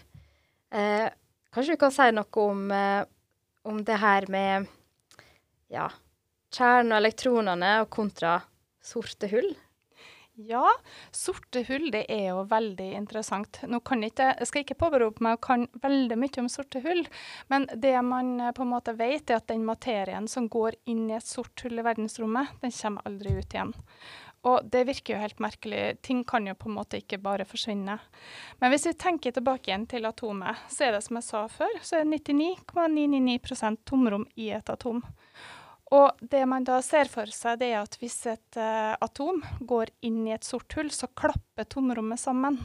Eh, 0.72 1.08
kanskje 1.56 1.76
du 1.76 1.82
kan 1.82 1.94
si 1.96 2.08
noe 2.16 2.46
om, 2.46 2.66
eh, 2.72 3.04
om 3.68 3.84
det 3.88 4.00
her 4.00 4.28
med 4.32 4.70
ja, 5.72 5.90
kjernen 6.56 6.94
og 6.94 7.02
elektronene 7.02 7.72
og 7.84 7.92
kontra 7.92 8.38
sorte 8.86 9.30
hull? 9.32 9.56
Ja, 10.36 10.68
sorte 11.16 11.62
hull 11.64 11.88
det 11.94 12.02
er 12.12 12.26
jo 12.34 12.42
veldig 12.52 12.90
interessant. 12.98 13.62
Nå 13.72 13.80
kan 13.88 14.04
ikke, 14.04 14.34
jeg 14.36 14.50
skal 14.50 14.66
ikke 14.66 14.76
påberope 14.82 15.24
meg 15.24 15.38
å 15.38 15.44
kan 15.46 15.64
veldig 15.80 16.18
mye 16.20 16.42
om 16.42 16.50
sorte 16.52 16.82
hull, 16.84 17.06
men 17.48 17.70
det 17.72 17.94
man 18.04 18.34
eh, 18.44 18.52
på 18.52 18.66
en 18.66 18.74
måte 18.74 18.98
vet, 19.00 19.30
er 19.32 19.40
at 19.40 19.48
den 19.48 19.64
materien 19.64 20.28
som 20.28 20.50
går 20.52 20.76
inn 20.92 21.06
i 21.08 21.16
et 21.16 21.28
sort 21.28 21.64
hull 21.64 21.80
i 21.80 21.86
verdensrommet, 21.88 22.52
den 22.60 22.76
kommer 22.76 23.08
aldri 23.08 23.38
ut 23.38 23.56
igjen. 23.56 23.72
Og 24.46 24.68
det 24.70 24.84
virker 24.90 25.16
jo 25.16 25.22
helt 25.24 25.40
merkelig. 25.42 25.80
Ting 26.06 26.26
kan 26.28 26.46
jo 26.46 26.54
på 26.60 26.68
en 26.70 26.76
måte 26.76 27.00
ikke 27.00 27.18
bare 27.24 27.48
forsvinne. 27.50 27.96
Men 28.60 28.74
hvis 28.74 28.86
vi 28.92 28.94
tenker 29.02 29.34
tilbake 29.34 29.72
igjen 29.72 29.88
til 29.90 30.06
atomet, 30.06 30.68
så 30.70 30.90
er 30.90 30.98
det 30.98 31.02
som 31.08 31.18
jeg 31.18 31.30
sa 31.32 31.46
før, 31.50 31.80
så 31.82 31.98
er 31.98 32.06
det 32.06 32.20
99,999% 32.28 33.82
tomrom 33.88 34.28
i 34.36 34.52
et 34.54 34.70
atom. 34.70 35.02
Og 35.94 36.18
det 36.22 36.42
man 36.50 36.66
da 36.66 36.80
ser 36.82 37.10
for 37.12 37.30
seg, 37.30 37.60
det 37.62 37.70
er 37.74 37.84
at 37.84 37.98
hvis 38.02 38.18
et 38.32 38.58
uh, 38.58 38.96
atom 39.06 39.44
går 39.62 39.92
inn 40.08 40.24
i 40.26 40.34
et 40.34 40.48
sort 40.48 40.74
hull, 40.78 40.90
så 40.90 41.10
klapper 41.14 41.68
tomrommet 41.70 42.20
sammen. 42.20 42.58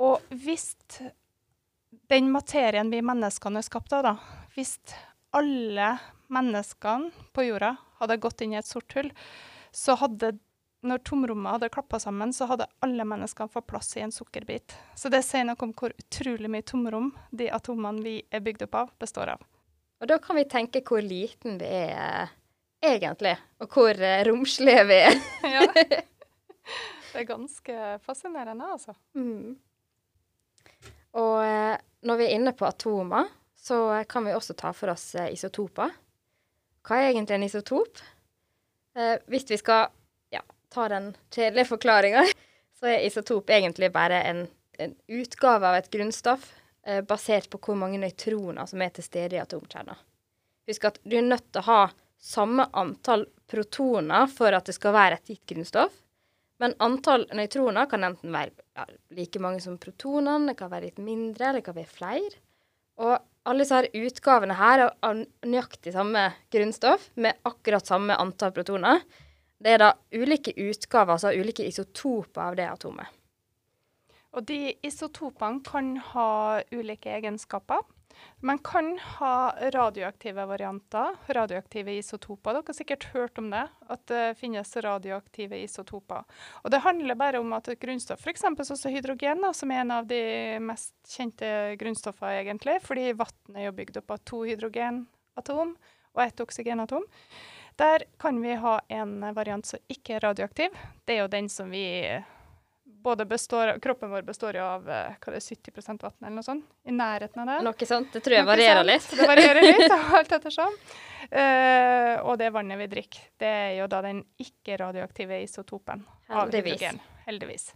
Og 0.00 0.22
hvis 0.32 0.72
den 2.08 2.30
materien 2.32 2.90
vi 2.90 3.02
menneskene 3.04 3.60
er 3.60 3.66
skapt 3.66 3.92
av, 3.92 4.06
da, 4.08 4.14
hvis 4.56 4.78
alle 5.36 5.96
menneskene 6.32 7.12
på 7.36 7.44
jorda 7.50 7.74
hadde 8.00 8.20
gått 8.24 8.40
inn 8.40 8.56
i 8.56 8.60
et 8.62 8.68
sort 8.68 8.96
hull, 8.96 9.12
så 9.72 9.96
hadde 10.00 10.34
når 10.82 10.98
tomrommet 11.06 11.54
hadde 11.54 11.70
klappa 11.70 12.00
sammen, 12.02 12.32
så 12.34 12.48
hadde 12.50 12.66
alle 12.82 13.04
menneskene 13.06 13.52
fått 13.52 13.68
plass 13.70 13.92
i 13.96 14.02
en 14.02 14.12
sukkerbit. 14.12 14.74
Så 14.98 15.12
det 15.12 15.22
sier 15.22 15.46
noe 15.46 15.60
om 15.62 15.70
hvor 15.78 15.94
utrolig 15.94 16.50
mye 16.50 16.66
tomrom 16.66 17.12
de 17.30 17.52
atomene 17.54 18.02
vi 18.02 18.16
er 18.34 18.42
bygd 18.42 18.66
opp 18.66 18.78
av, 18.80 18.94
består 18.98 19.36
av. 19.36 19.44
Og 20.02 20.10
da 20.10 20.18
kan 20.22 20.38
vi 20.38 20.48
tenke 20.50 20.82
hvor 20.86 21.02
liten 21.04 21.60
vi 21.60 21.68
er 21.68 22.26
eh, 22.82 22.94
egentlig, 22.94 23.36
og 23.62 23.70
hvor 23.70 23.94
uh, 23.94 24.22
romslige 24.26 24.86
vi 24.88 24.98
er. 25.06 25.20
ja. 25.54 25.66
Det 27.12 27.20
er 27.20 27.28
ganske 27.28 27.76
fascinerende, 28.02 28.72
altså. 28.74 28.96
Mm. 29.14 29.54
Og 31.22 31.36
uh, 31.38 31.76
når 32.02 32.18
vi 32.18 32.26
er 32.26 32.34
inne 32.34 32.54
på 32.56 32.66
atomer, 32.66 33.30
så 33.54 34.02
kan 34.10 34.26
vi 34.26 34.34
også 34.34 34.58
ta 34.58 34.72
for 34.74 34.90
oss 34.90 35.12
isotoper. 35.30 35.92
Hva 36.82 36.98
er 36.98 37.12
egentlig 37.12 37.36
en 37.36 37.46
isotop? 37.46 38.00
Eh, 38.98 39.18
hvis 39.30 39.46
vi 39.50 39.58
skal 39.60 39.92
ja, 40.34 40.42
ta 40.72 40.88
den 40.92 41.12
kjedelige 41.32 41.70
forklaringa, 41.70 42.24
så 42.78 42.90
er 42.90 43.06
isotop 43.06 43.50
egentlig 43.50 43.92
bare 43.94 44.22
en, 44.28 44.44
en 44.82 44.96
utgave 45.08 45.68
av 45.68 45.78
et 45.78 45.90
grunnstoff 45.94 46.48
eh, 46.50 46.61
basert 47.08 47.50
på 47.50 47.60
hvor 47.62 47.76
mange 47.78 48.00
nøytroner 48.02 48.66
som 48.66 48.82
er 48.82 48.90
til 48.94 49.06
stede 49.06 49.36
i 49.36 49.42
atomkjerner. 49.42 49.98
Husk 50.68 50.86
at 50.88 50.98
du 51.02 51.16
er 51.18 51.26
nødt 51.26 51.48
til 51.50 51.62
å 51.62 51.68
ha 51.68 51.82
samme 52.22 52.68
antall 52.78 53.26
protoner 53.50 54.28
for 54.30 54.54
at 54.54 54.68
det 54.68 54.76
skal 54.76 54.94
være 54.94 55.18
et 55.18 55.32
gitt 55.32 55.44
grunnstoff. 55.52 55.94
Men 56.62 56.76
antall 56.84 57.24
nøytroner 57.34 57.88
kan 57.90 58.06
enten 58.06 58.30
være 58.30 58.52
ja, 58.78 58.86
like 59.18 59.40
mange 59.42 59.62
som 59.64 59.80
protonene, 59.82 60.52
det 60.52 60.58
kan 60.60 60.70
være 60.70 60.90
litt 60.90 61.00
mindre, 61.02 61.56
det 61.56 61.64
kan 61.66 61.74
være 61.74 61.90
flere. 61.90 62.38
Og 63.02 63.16
alle 63.48 63.64
disse 63.64 63.80
her 63.80 63.88
utgavene 64.06 64.54
her 64.54 64.84
av 64.86 65.24
nøyaktig 65.42 65.94
samme 65.96 66.28
grunnstoff, 66.54 67.08
med 67.18 67.42
akkurat 67.48 67.88
samme 67.88 68.14
antall 68.14 68.54
protoner, 68.54 69.02
det 69.62 69.74
er 69.74 69.82
da 69.82 69.90
ulike 70.14 70.54
utgaver, 70.54 71.16
altså 71.16 71.34
ulike 71.34 71.66
isotoper 71.66 72.44
av 72.44 72.58
det 72.58 72.68
atomet. 72.70 73.10
Og 74.32 74.46
de 74.48 74.74
isotopene 74.84 75.60
kan 75.66 75.96
ha 76.12 76.62
ulike 76.72 77.12
egenskaper. 77.12 77.82
Man 78.40 78.58
kan 78.58 78.98
ha 78.98 79.54
radioaktive 79.74 80.44
varianter, 80.46 81.14
radioaktive 81.26 81.94
isotoper. 81.98 82.54
Dere 82.54 82.66
har 82.66 82.76
sikkert 82.76 83.04
hørt 83.12 83.38
om 83.38 83.50
det, 83.52 83.62
at 83.88 84.02
det 84.10 84.24
finnes 84.40 84.76
radioaktive 84.84 85.58
isotoper. 85.62 86.24
Og 86.62 86.70
Det 86.70 86.82
handler 86.84 87.14
bare 87.14 87.40
om 87.40 87.52
at 87.52 87.68
et 87.68 87.80
grunnstoff, 87.80 88.20
f.eks. 88.20 88.44
også 88.44 88.92
hydrogen, 88.92 89.42
da, 89.42 89.52
som 89.52 89.70
er 89.70 89.84
en 89.84 89.94
av 89.98 90.06
de 90.10 90.22
mest 90.60 90.94
kjente 91.08 91.76
grunnstoffene, 91.80 92.42
egentlig, 92.42 92.78
fordi 92.82 93.12
vann 93.16 93.56
er 93.56 93.68
jo 93.68 93.76
bygd 93.78 94.02
opp 94.02 94.14
av 94.16 94.22
to 94.28 94.44
hydrogenatom 94.48 95.74
og 96.12 96.22
ett 96.26 96.44
oksygenatom. 96.44 97.06
Der 97.80 98.04
kan 98.20 98.42
vi 98.42 98.54
ha 98.60 98.80
en 98.88 99.20
variant 99.34 99.66
som 99.66 99.80
ikke 99.88 100.18
er 100.18 100.26
radioaktiv. 100.26 100.76
Det 101.06 101.16
er 101.16 101.24
jo 101.24 101.32
den 101.32 101.48
som 101.48 101.70
vi 101.72 101.86
både 103.02 103.24
består, 103.26 103.78
kroppen 103.82 104.10
vår 104.10 104.22
består 104.22 104.56
jo 104.56 104.64
av 104.64 104.90
eh, 104.90 105.14
hva 105.20 105.34
det 105.34 105.40
er, 105.40 105.56
70% 105.56 106.02
vann 106.02 106.16
eller 106.20 106.36
noe 106.36 106.46
sånt. 106.46 106.66
I 106.86 106.94
nærheten 106.94 107.42
av 107.42 107.50
det. 107.50 107.58
Noe 107.66 107.88
sånt. 107.88 108.12
Det 108.14 108.22
tror 108.24 108.36
jeg 108.36 108.48
varierer 108.48 108.86
litt. 108.86 109.08
Det 109.10 109.28
varierer 109.28 109.66
litt, 109.66 109.94
alt 110.18 110.34
ettersom. 110.38 110.76
Uh, 111.32 112.16
og 112.28 112.36
det 112.40 112.50
vannet 112.52 112.80
vi 112.82 112.88
drikker, 112.92 113.28
det 113.40 113.48
er 113.48 113.70
jo 113.78 113.86
da 113.88 114.02
den 114.04 114.20
ikke-radioaktive 114.42 115.38
isotopen 115.44 116.04
av 116.28 116.52
hydrogen. 116.52 117.00
Heldigvis. 117.24 117.70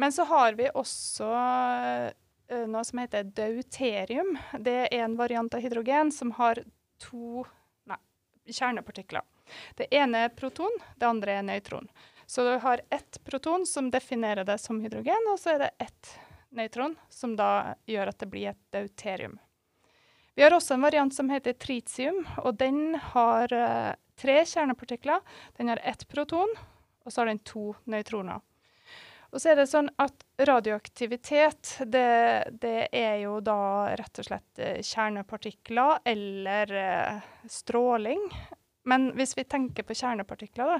Men 0.00 0.14
så 0.14 0.24
har 0.30 0.56
vi 0.56 0.70
også 0.70 1.28
uh, 1.28 2.10
noe 2.70 2.84
som 2.86 3.02
heter 3.02 3.26
deuterium. 3.28 4.36
Det 4.58 4.78
er 4.86 5.02
en 5.02 5.18
variant 5.18 5.54
av 5.54 5.64
hydrogen 5.64 6.12
som 6.14 6.32
har 6.38 6.62
to 7.02 7.44
nei, 7.90 7.98
kjernepartikler. 8.46 9.26
Det 9.76 9.88
ene 9.94 10.26
er 10.26 10.32
proton, 10.36 10.74
det 10.96 11.08
andre 11.08 11.38
er 11.40 11.44
nøytron. 11.46 11.88
Så 12.28 12.44
du 12.44 12.58
har 12.60 12.80
ett 12.90 13.24
proton 13.24 13.66
som 13.66 13.90
definerer 13.90 14.44
det 14.44 14.58
som 14.58 14.80
hydrogen, 14.84 15.30
og 15.32 15.38
så 15.40 15.54
er 15.54 15.62
det 15.62 15.70
ett 15.80 16.10
nøytron 16.52 16.96
som 17.08 17.36
da 17.38 17.74
gjør 17.88 18.10
at 18.10 18.18
det 18.20 18.28
blir 18.28 18.50
et 18.50 18.60
deuterium. 18.74 19.38
Vi 20.36 20.44
har 20.44 20.52
også 20.52 20.76
en 20.76 20.84
variant 20.84 21.14
som 21.14 21.30
heter 21.32 21.56
tritium, 21.56 22.20
og 22.44 22.58
den 22.60 22.98
har 23.14 23.54
uh, 23.56 23.96
tre 24.20 24.36
kjernepartikler. 24.44 25.24
Den 25.56 25.72
har 25.72 25.80
ett 25.82 26.04
proton, 26.08 26.52
og 27.00 27.12
så 27.12 27.22
har 27.22 27.32
den 27.32 27.40
to 27.48 27.72
nøytroner. 27.88 28.44
Og 29.32 29.40
så 29.40 29.54
er 29.54 29.62
det 29.62 29.66
sånn 29.72 29.88
at 29.96 30.22
radioaktivitet, 30.36 31.78
det, 31.88 32.12
det 32.60 32.90
er 32.92 33.18
jo 33.24 33.40
da 33.40 33.96
rett 33.96 34.20
og 34.20 34.28
slett 34.28 34.60
uh, 34.60 34.76
kjernepartikler 34.84 36.04
eller 36.12 36.76
uh, 36.76 37.26
stråling. 37.48 38.28
Men 38.88 39.10
hvis 39.18 39.34
vi 39.36 39.44
tenker 39.48 39.86
på 39.86 39.96
kjernepartikler, 39.98 40.74
da, 40.74 40.78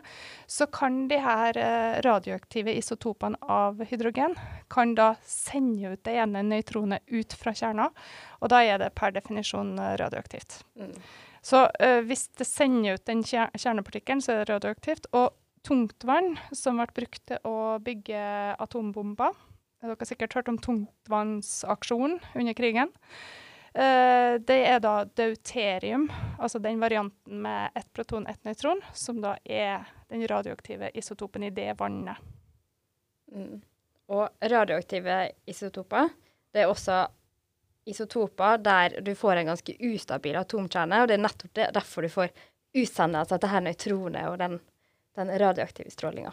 så 0.50 0.68
kan 0.72 1.06
de 1.10 1.20
her 1.22 1.58
eh, 1.60 2.00
radioaktive 2.06 2.74
isotopene 2.78 3.38
av 3.42 3.82
hydrogen 3.90 4.36
kan 4.72 4.94
da 4.98 5.12
sende 5.26 5.94
ut 5.94 6.04
det 6.08 6.16
ene 6.22 6.44
nøytronet 6.46 7.04
ut 7.12 7.36
fra 7.38 7.54
kjerna, 7.56 7.90
og 8.40 8.52
da 8.52 8.62
er 8.64 8.80
det 8.82 8.94
per 8.98 9.14
definisjon 9.16 9.76
eh, 9.78 9.96
radioaktivt. 10.00 10.62
Mm. 10.80 10.94
Så 11.48 11.62
uh, 11.70 12.00
hvis 12.04 12.26
det 12.36 12.44
sender 12.48 12.98
ut 12.98 13.04
den 13.06 13.22
kjernepartikkelen, 13.24 14.20
så 14.20 14.34
er 14.34 14.40
det 14.42 14.50
radioaktivt. 14.50 15.06
Og 15.16 15.30
tungtvann, 15.64 16.34
som 16.52 16.80
ble 16.80 16.88
brukt 16.96 17.22
til 17.30 17.38
å 17.46 17.78
bygge 17.84 18.18
atombomber 18.58 19.36
Dere 19.78 19.94
har 19.94 20.08
sikkert 20.10 20.34
hørt 20.34 20.48
om 20.50 20.56
tungtvannsaksjonen 20.58 22.16
under 22.34 22.54
krigen. 22.58 22.88
Uh, 23.76 24.38
det 24.48 24.58
er 24.64 24.80
da 24.80 24.94
deuterium, 25.18 26.08
altså 26.38 26.60
den 26.62 26.80
varianten 26.80 27.42
med 27.44 27.76
ett 27.76 27.90
proton, 27.92 28.26
ett 28.26 28.44
nøytron, 28.44 28.80
som 28.96 29.20
da 29.22 29.36
er 29.44 29.86
den 30.08 30.24
radioaktive 30.28 30.90
isotopen 30.94 31.44
i 31.48 31.52
det 31.54 31.74
vannet. 31.78 32.16
Mm. 33.34 33.60
Og 34.08 34.28
radioaktive 34.40 35.20
isotoper, 35.46 36.08
det 36.52 36.64
er 36.64 36.72
også 36.72 37.02
isotoper 37.88 38.60
der 38.64 39.00
du 39.04 39.14
får 39.16 39.36
en 39.36 39.52
ganske 39.52 39.76
ustabil 39.90 40.36
atomkjerne, 40.40 41.02
og 41.02 41.08
det 41.08 41.18
er 41.18 41.24
nettopp 41.24 41.54
det, 41.56 41.70
derfor 41.76 42.04
du 42.04 42.12
får 42.12 42.32
utsendelse 42.76 43.34
av 43.34 43.40
dette 43.40 43.64
nøytronet 43.64 44.28
og 44.28 44.38
den, 44.40 44.58
den 45.16 45.32
radioaktive 45.40 45.92
strålinga. 45.92 46.32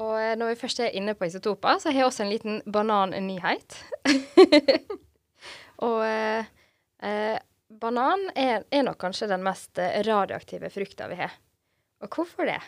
Og 0.00 0.12
eh, 0.18 0.34
når 0.38 0.52
vi 0.52 0.60
først 0.64 0.82
er 0.82 0.94
inne 0.98 1.14
på 1.14 1.28
isotoper, 1.28 1.78
så 1.78 1.90
har 1.90 2.02
jeg 2.02 2.08
også 2.08 2.24
en 2.24 2.32
liten 2.32 2.60
banannyhet. 2.66 3.76
og 5.86 6.00
eh, 6.06 6.46
eh, 7.04 7.36
banan 7.80 8.28
er, 8.34 8.64
er, 8.70 8.86
nok 8.86 8.98
kanskje 9.02 9.30
den 9.30 9.44
mest 9.46 9.78
eh, 9.78 10.00
radioaktive 10.06 10.70
frukta 10.74 11.08
vi 11.10 11.20
har. 11.22 11.36
Og 12.02 12.10
hvorfor 12.10 12.48
det? 12.48 12.60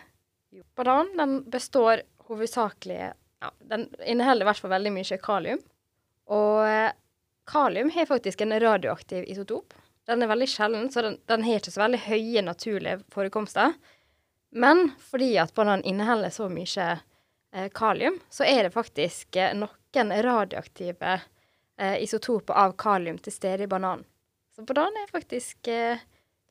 Jo, 0.54 0.62
banan 0.78 1.10
den 1.18 1.40
består 1.50 2.04
hovedsakelig 2.28 3.00
ja, 3.00 3.50
Den 3.58 3.88
inneholder 4.06 4.46
i 4.46 4.48
hvert 4.48 4.62
fall 4.62 4.72
veldig 4.72 4.94
mye 4.94 5.18
kalium. 5.22 5.60
Og 6.32 6.62
eh, 6.66 6.94
kalium 7.46 7.90
har 7.94 8.08
faktisk 8.08 8.40
en 8.42 8.54
radioaktiv 8.60 9.26
isotop. 9.26 9.74
Den 10.06 10.22
er 10.22 10.30
veldig 10.30 10.48
sjelden, 10.50 10.88
så 10.94 11.02
den, 11.02 11.18
den 11.26 11.42
har 11.42 11.58
ikke 11.58 11.74
så 11.74 11.82
veldig 11.82 12.04
høye 12.06 12.46
naturlige 12.46 13.00
forekomster. 13.10 13.74
Men 14.54 14.92
fordi 15.02 15.34
at 15.42 15.54
banan 15.54 15.82
inneholder 15.84 16.30
så 16.30 16.46
mye 16.50 16.86
kalium, 17.72 18.18
så 18.30 18.44
er 18.44 18.66
det 18.66 18.74
faktisk 18.74 19.36
eh, 19.36 19.54
noen 19.56 20.12
radioaktive 20.22 21.14
eh, 21.78 21.96
isotoper 22.04 22.54
av 22.54 22.76
kalium 22.80 23.18
til 23.18 23.34
stede 23.34 23.64
i 23.64 23.70
bananen. 23.70 24.04
Så 24.56 24.64
bananen 24.64 25.02
er 25.02 25.12
faktisk 25.12 25.68
i 25.68 25.80
eh, 25.92 26.04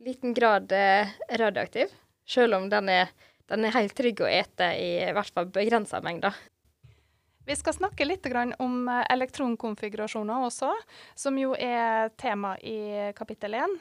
liten 0.05 0.33
grad 0.33 0.71
eh, 0.71 1.13
radioaktiv, 1.29 1.93
selv 2.27 2.59
om 2.59 2.67
den 2.69 2.89
er, 2.89 3.13
den 3.49 3.65
er, 3.65 3.73
helt 3.77 3.95
trygg 3.97 4.21
å 4.21 4.29
ete 4.29 4.71
i, 4.77 4.91
i 5.05 5.13
hvert 5.15 5.33
fall 5.33 5.49
begrensa 5.49 6.01
mengder. 6.05 6.35
Vi 7.45 7.55
skal 7.57 7.75
snakke 7.77 8.05
litt 8.05 8.25
om 8.59 8.87
eh, 8.89 9.03
elektronkonfigurasjoner 9.13 10.45
også, 10.49 10.71
som 11.15 11.37
jo 11.41 11.55
er 11.57 12.09
tema 12.17 12.55
i 12.61 13.11
kapittel 13.17 13.57
1. 13.61 13.77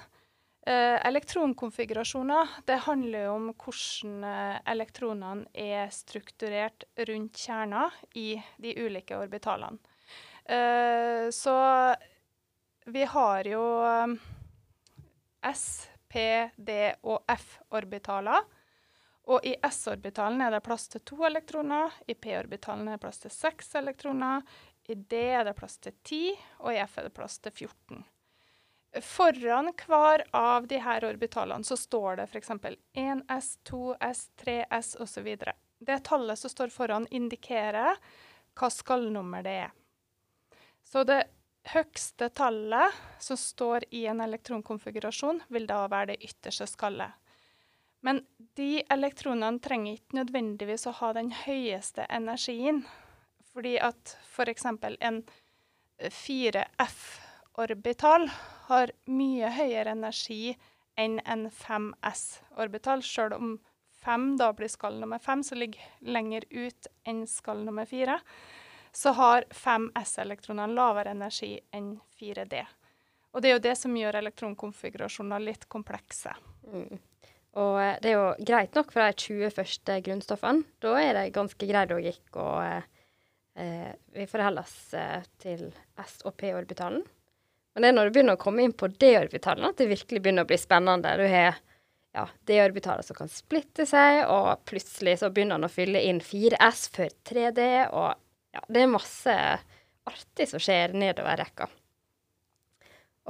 Eh, 0.66 1.06
elektronkonfigurasjoner 1.06 2.49
det 2.64 2.76
handler 2.87 3.28
om 3.28 3.50
hvordan 3.52 4.23
eh, 4.25 4.61
elektronene 4.73 5.44
er 5.52 5.90
strukturert 5.92 6.87
rundt 6.97 7.37
kjerna 7.37 7.90
i 8.16 8.38
de 8.56 8.73
ulike 8.80 9.18
orbitalene. 9.21 9.76
Eh, 10.44 11.28
så 11.37 11.56
vi 12.87 13.04
har 13.04 13.49
jo 13.49 13.66
S, 15.52 15.66
P, 16.09 16.25
D 16.56 16.78
og 17.02 17.28
F-orbitaler. 17.28 18.49
Og 19.28 19.44
i 19.44 19.54
S-orbitalen 19.68 20.47
er 20.47 20.56
det 20.56 20.64
plass 20.64 20.88
til 20.88 21.04
to 21.04 21.21
elektroner, 21.28 21.92
i 22.09 22.16
P-orbitalen 22.16 22.88
er 22.88 22.97
det 22.97 23.04
plass 23.04 23.21
til 23.21 23.33
seks 23.33 23.75
elektroner, 23.80 24.40
i 24.88 24.97
D 24.97 25.21
er 25.28 25.44
det 25.49 25.56
plass 25.61 25.76
til 25.80 25.97
ti, 26.04 26.25
og 26.64 26.73
i 26.73 26.80
F 26.85 26.99
er 27.00 27.09
det 27.09 27.16
plass 27.16 27.37
til 27.44 27.52
14. 27.52 28.04
Foran 29.02 29.72
hver 29.86 30.22
av 30.30 30.68
de 30.70 30.78
her 30.78 31.04
orbitalene 31.04 31.66
så 31.66 31.76
står 31.76 32.16
det 32.20 32.26
f.eks. 32.30 32.50
1S, 32.94 33.48
2S, 33.66 34.28
3S 34.44 34.94
osv. 35.02 35.26
Det 35.78 35.98
tallet 36.06 36.38
som 36.38 36.50
står 36.50 36.68
foran, 36.70 37.06
indikerer 37.10 37.96
hva 38.54 38.70
skallnummer 38.70 39.42
det 39.42 39.50
er. 39.64 39.72
Så 40.84 41.04
det 41.08 41.24
høgste 41.72 42.28
tallet 42.28 42.92
som 43.18 43.36
står 43.40 43.84
i 43.90 44.06
en 44.06 44.20
elektronkonfigurasjon, 44.20 45.40
vil 45.48 45.66
da 45.66 45.88
være 45.88 46.06
det 46.12 46.24
ytterste 46.28 46.66
skallet. 46.70 47.10
Men 48.04 48.20
de 48.54 48.84
elektronene 48.92 49.58
trenger 49.64 49.92
ikke 49.96 50.16
nødvendigvis 50.20 50.86
å 50.86 50.92
ha 51.00 51.12
den 51.16 51.32
høyeste 51.32 52.04
energien. 52.12 52.84
Fordi 53.54 53.78
at 53.80 54.18
f.eks. 54.28 54.64
en 54.68 55.24
4F-orbital 56.12 58.28
har 58.68 58.92
mye 59.11 59.50
høyere 59.52 59.92
energi 59.92 60.54
enn 61.00 61.18
en 61.25 61.49
5S-orbital. 61.50 63.02
Sjøl 63.02 63.35
om 63.37 63.56
5 64.04 64.37
da 64.40 64.50
blir 64.56 64.71
skall 64.73 65.00
nummer 65.00 65.18
5, 65.18 65.42
som 65.49 65.59
ligger 65.59 65.80
lenger 66.00 66.44
ut 66.50 66.88
enn 67.09 67.25
skall 67.30 67.64
nummer 67.64 67.88
4, 67.88 68.18
så 68.94 69.14
har 69.18 69.47
5S-elektronene 69.50 70.76
lavere 70.76 71.14
energi 71.16 71.56
enn 71.75 71.97
4D. 72.18 72.62
Og 73.35 73.42
det 73.42 73.50
er 73.50 73.56
jo 73.56 73.64
det 73.64 73.75
som 73.80 73.97
gjør 73.99 74.21
elektronkonfigurasjoner 74.21 75.42
litt 75.42 75.66
komplekse. 75.73 76.35
Mm. 76.71 77.00
Og 77.59 77.78
eh, 77.83 77.97
det 78.02 78.12
er 78.12 78.14
jo 78.18 78.28
greit 78.47 78.76
nok 78.78 78.92
for 78.94 79.02
de 79.02 79.25
20 79.25 79.54
første 79.56 79.99
grunnstoffene. 80.06 80.68
Da 80.83 80.94
er 81.00 81.18
det 81.18 81.33
ganske 81.35 81.66
grei 81.66 81.83
logikk, 81.90 82.38
og 82.38 82.61
eh, 82.62 82.87
eh, 83.59 83.90
vi 84.14 84.28
forholder 84.30 84.62
oss 84.62 84.94
eh, 84.99 85.26
til 85.42 85.66
S- 86.04 86.23
og 86.23 86.37
P-orbitalen. 86.38 87.02
Men 87.74 87.82
det 87.82 87.90
er 87.90 87.96
når 87.96 88.08
du 88.08 88.14
begynner 88.14 88.38
å 88.38 88.40
komme 88.40 88.62
inn 88.62 88.74
på 88.76 88.88
D-orbitalene 88.88 89.72
at 89.72 89.80
det 89.80 89.90
virkelig 89.90 90.22
begynner 90.22 90.46
å 90.46 90.50
bli 90.50 90.58
spennende. 90.60 91.14
Du 91.18 91.24
har 91.26 91.56
ja, 92.14 92.26
D-orbitaler 92.46 93.02
som 93.02 93.18
kan 93.18 93.30
splitte 93.30 93.86
seg, 93.90 94.22
og 94.30 94.62
plutselig 94.68 95.16
så 95.20 95.32
begynner 95.34 95.58
han 95.58 95.66
å 95.66 95.72
fylle 95.72 96.04
inn 96.06 96.20
4S 96.22 96.86
før 96.94 97.10
3D, 97.26 97.64
og 97.90 98.14
ja, 98.54 98.62
det 98.70 98.84
er 98.84 98.92
masse 98.92 99.34
artig 100.06 100.46
som 100.46 100.62
skjer 100.62 100.94
nedover 100.94 101.40
rekka. 101.42 101.66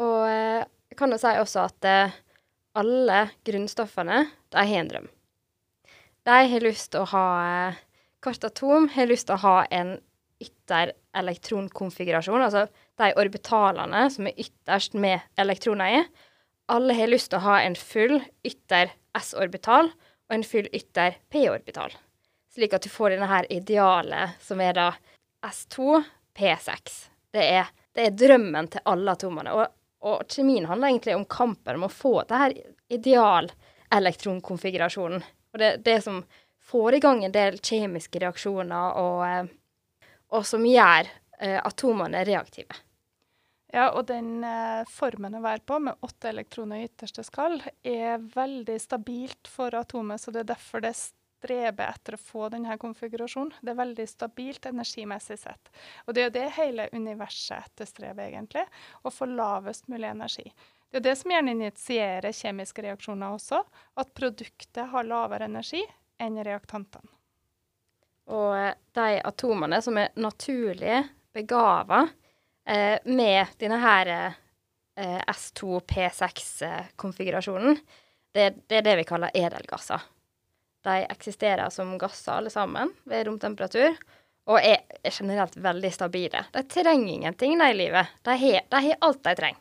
Og 0.04 0.20
eh, 0.28 0.60
jeg 0.90 1.00
kan 1.00 1.14
jo 1.14 1.20
si 1.22 1.32
også 1.40 1.64
at 1.64 1.88
eh, 1.88 2.16
alle 2.76 3.28
grunnstoffene, 3.46 4.26
de 4.52 4.60
har 4.60 4.82
en 4.82 4.90
drøm. 4.90 5.08
De 6.24 6.38
har 6.52 6.64
lyst 6.64 6.92
til 6.92 7.04
å 7.04 7.10
ha 7.14 7.26
eh, 7.48 7.82
Hvert 8.24 8.46
atom 8.48 8.86
har 8.88 9.10
lyst 9.10 9.26
til 9.28 9.36
å 9.36 9.42
ha 9.42 9.56
en 9.68 9.90
ytterelektronkonfigurasjon, 10.40 12.40
altså 12.40 12.62
de 13.00 13.14
orbitalene 13.18 14.10
som 14.10 14.26
er 14.28 14.40
ytterst 14.40 14.94
med 14.94 15.20
elektroner 15.40 15.98
i. 15.98 16.04
Alle 16.72 16.94
har 16.96 17.06
lyst 17.10 17.30
til 17.32 17.38
å 17.40 17.46
ha 17.48 17.56
en 17.62 17.76
full 17.76 18.20
ytter 18.46 18.86
S-orbital 19.18 19.86
og 20.28 20.34
en 20.36 20.44
full 20.46 20.68
ytter 20.72 21.10
P-orbital. 21.32 21.90
Slik 22.54 22.72
at 22.76 22.84
du 22.86 22.90
får 22.92 23.08
denne 23.14 23.28
her 23.28 23.44
idealet, 23.52 24.28
som 24.40 24.60
er 24.62 24.72
da 24.78 24.88
S2, 25.44 26.02
P6. 26.38 26.72
Det 27.34 27.44
er, 27.58 27.66
det 27.94 28.02
er 28.06 28.18
drømmen 28.18 28.66
til 28.70 28.80
alle 28.90 29.12
atomene. 29.18 29.50
Og, 29.52 29.64
og 30.06 30.16
kjemien 30.30 30.68
handler 30.70 30.88
egentlig 30.92 31.14
om 31.18 31.28
kampen 31.28 31.74
om 31.80 31.86
å 31.88 31.92
få 31.92 32.14
denne 32.30 32.48
ideal-elektronkonfigurasjonen. 32.94 35.20
Og 35.54 35.58
det, 35.60 35.70
det 35.84 35.98
som 36.06 36.16
får 36.64 36.94
i 36.94 37.02
gang 37.02 37.24
en 37.24 37.34
del 37.34 37.58
kjemiske 37.58 38.18
reaksjoner, 38.22 38.94
og, 39.02 39.26
eh, 39.28 39.44
og 40.34 40.46
som 40.48 40.66
gjør 40.66 41.04
eh, 41.38 41.60
er 41.60 42.24
reaktive. 42.28 42.82
Ja, 43.74 43.88
og 43.90 44.06
den 44.06 44.44
eh, 44.46 44.86
formen 44.86 45.34
å 45.34 45.42
være 45.42 45.64
på, 45.66 45.80
med 45.82 45.98
åtte 46.06 46.30
elektroner 46.30 46.78
i 46.78 46.86
ytterste 46.86 47.24
skall, 47.26 47.58
er 47.82 48.22
veldig 48.22 48.76
stabilt 48.78 49.50
for 49.50 49.74
atomet. 49.74 50.22
Så 50.22 50.30
det 50.30 50.44
er 50.44 50.52
derfor 50.52 50.84
det 50.84 50.94
streber 50.94 51.90
etter 51.90 52.14
å 52.14 52.20
få 52.22 52.48
denne 52.52 52.76
konfigurasjonen. 52.78 53.50
Det 53.60 53.72
er 53.72 53.80
veldig 53.80 54.06
stabilt 54.08 54.68
energimessig 54.70 55.40
sett. 55.42 55.72
Og 56.06 56.14
det 56.14 56.22
er 56.22 56.28
jo 56.28 56.36
det 56.36 56.46
hele 56.60 56.86
universet 56.94 57.66
etterstreber, 57.66 58.28
egentlig. 58.28 58.62
Å 59.02 59.10
få 59.10 59.26
lavest 59.32 59.90
mulig 59.90 60.12
energi. 60.12 60.46
Det 60.94 61.00
er 61.00 61.06
det 61.08 61.16
som 61.18 61.34
gjerne 61.34 61.56
initierer 61.56 62.38
kjemiske 62.38 62.86
reaksjoner 62.86 63.34
også. 63.34 63.58
At 63.98 64.14
produktet 64.14 64.86
har 64.94 65.10
lavere 65.10 65.50
energi 65.50 65.82
enn 66.22 66.38
reaktantene. 66.46 67.10
Og 68.30 68.54
eh, 68.54 68.70
de 68.94 69.18
atomene 69.26 69.82
som 69.82 69.98
er 69.98 70.14
begava 71.34 72.06
eh, 72.66 72.98
med 73.04 73.46
denne 73.60 73.78
her 73.82 74.06
eh, 74.16 74.32
S2P6-konfigurasjonen, 75.30 77.76
det, 78.34 78.50
det, 78.66 78.76
er 78.76 78.82
det 78.86 78.96
vi 79.02 79.08
kaller 79.08 79.30
edelgasser. 79.34 80.00
De 80.84 80.90
eksisterer 81.08 81.70
som 81.72 81.94
gasser 81.98 82.32
alle 82.38 82.50
sammen 82.52 82.92
ved 83.08 83.26
romtemperatur, 83.28 83.94
og 84.44 84.58
er, 84.60 84.82
er 85.00 85.10
generelt 85.16 85.54
veldig 85.56 85.92
stabile. 85.94 86.42
De 86.52 86.62
trenger 86.68 87.14
ingenting 87.14 87.54
de 87.58 87.68
i 87.70 87.74
livet. 87.78 88.06
De 88.22 88.30
har, 88.36 88.60
alt 89.00 89.22
de 89.24 89.34
trenger. 89.38 89.60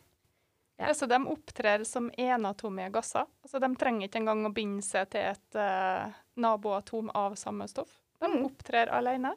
Ja. 0.78 0.88
Altså, 0.90 1.06
de 1.08 1.16
opptrer 1.30 1.84
som 1.88 2.10
enatomige 2.18 2.90
gasser. 2.92 3.26
Altså, 3.46 3.60
de 3.62 3.76
trenger 3.80 4.08
ikke 4.10 4.18
engang 4.20 4.46
å 4.46 4.52
binde 4.52 4.82
seg 4.84 5.08
til 5.14 5.22
et 5.30 5.56
uh, 5.56 6.12
naboatom 6.36 7.10
av 7.16 7.36
samme 7.40 7.68
stoff. 7.72 7.90
De 8.20 8.28
Mm. 8.28 8.46
opptrer 8.48 8.88
alene 8.88 9.36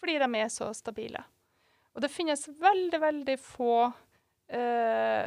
fordi 0.00 0.18
de 0.18 0.34
er 0.40 0.48
så 0.50 0.72
stabile. 0.74 1.22
Og 1.92 2.04
det 2.04 2.08
finnes 2.12 2.46
veldig, 2.48 3.00
veldig 3.00 3.36
få 3.40 3.76
eh, 4.48 5.26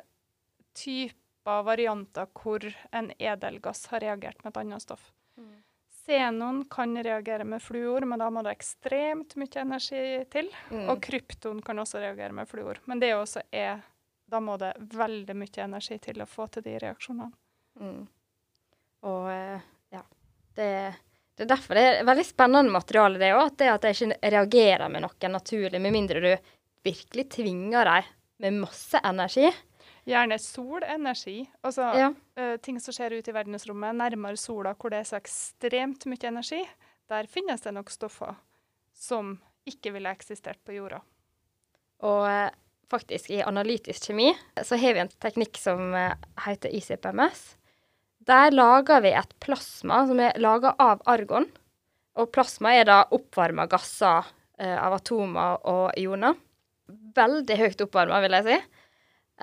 typer 0.76 1.64
varianter 1.68 2.32
hvor 2.34 2.66
en 2.92 3.12
edelgass 3.20 3.86
har 3.92 4.02
reagert 4.02 4.42
med 4.44 4.54
et 4.54 4.64
annet 4.64 4.82
stoff. 4.82 5.12
Xenon 6.06 6.66
kan 6.70 7.04
reagere 7.04 7.44
med 7.44 7.62
fluor, 7.62 8.02
men 8.02 8.20
da 8.20 8.30
må 8.30 8.44
det 8.46 8.52
ekstremt 8.54 9.36
mye 9.36 9.62
energi 9.62 10.02
til. 10.30 10.52
Mm. 10.70 10.90
Og 10.94 11.02
krypton 11.02 11.62
kan 11.66 11.80
også 11.82 12.02
reagere 12.04 12.36
med 12.36 12.50
fluor. 12.50 12.80
Men 12.86 13.02
det 13.02 13.16
også 13.16 13.46
er 13.52 13.82
Da 14.26 14.40
må 14.42 14.56
det 14.58 14.72
veldig 14.80 15.36
mye 15.38 15.62
energi 15.62 16.00
til 16.02 16.22
å 16.22 16.26
få 16.26 16.48
til 16.50 16.64
de 16.66 16.72
reaksjonene. 16.82 17.28
Mm. 17.78 18.08
Og 19.06 19.28
eh, 19.30 19.68
ja. 19.94 20.02
Det, 20.58 20.70
det 21.38 21.46
er 21.46 21.52
derfor 21.52 21.78
det 21.78 21.84
er 21.86 22.08
veldig 22.08 22.26
spennende 22.26 22.74
materiale, 22.74 23.20
det 23.22 23.30
òg. 23.36 23.52
At 23.52 23.60
det 23.60 23.68
at 23.70 23.86
jeg 23.86 24.00
ikke 24.00 24.32
reagerer 24.34 24.90
med 24.90 25.06
noe 25.06 25.30
naturlig, 25.30 25.82
med 25.82 25.94
mindre 25.94 26.24
du 26.24 26.32
virkelig 26.86 27.28
tvinger 27.36 27.88
deg 27.90 28.12
med 28.44 28.60
masse 28.62 29.00
energi. 29.04 29.50
Gjerne 30.06 30.38
solenergi. 30.42 31.48
Altså 31.66 31.88
Ja. 31.98 32.10
eh, 32.38 32.58
ting 32.62 32.80
som 32.80 32.94
skjer 32.94 33.16
ute 33.18 33.32
i 33.32 33.34
verdensrommet, 33.34 33.96
nærmere 33.98 34.38
sola 34.38 34.76
hvor 34.76 34.92
det 34.94 35.00
er 35.02 35.10
så 35.10 35.18
ekstremt 35.18 36.06
mye 36.06 36.28
energi. 36.30 36.62
Der 37.10 37.28
finnes 37.28 37.62
det 37.62 37.74
nok 37.74 37.90
stoffer 37.90 38.36
som 38.94 39.40
ikke 39.68 39.92
ville 39.94 40.10
eksistert 40.14 40.58
på 40.66 40.76
jorda. 40.78 41.02
Og 42.06 42.28
eh, 42.30 42.50
faktisk 42.92 43.32
i 43.34 43.42
analytisk 43.42 44.08
kjemi 44.12 44.32
så 44.62 44.78
har 44.78 44.94
vi 44.94 45.00
en 45.06 45.10
teknikk 45.22 45.58
som 45.58 45.94
eh, 45.98 46.14
heter 46.46 46.70
ICPMS. 46.70 47.56
Der 48.26 48.52
lager 48.52 49.02
vi 49.02 49.10
et 49.14 49.34
plasma 49.40 50.04
som 50.08 50.20
er 50.20 50.38
laga 50.42 50.76
av 50.80 51.02
argon. 51.06 51.46
Og 52.16 52.32
plasma 52.32 52.72
er 52.74 52.86
da 52.88 53.04
oppvarma 53.12 53.68
gasser 53.70 54.26
av 54.58 54.94
atomer 54.96 55.58
og 55.68 55.92
ioner. 56.00 56.34
Veldig 57.16 57.58
høyt 57.60 57.84
oppvarma, 57.86 58.22
vil 58.26 58.36
jeg 58.38 58.46
si. 58.48 58.58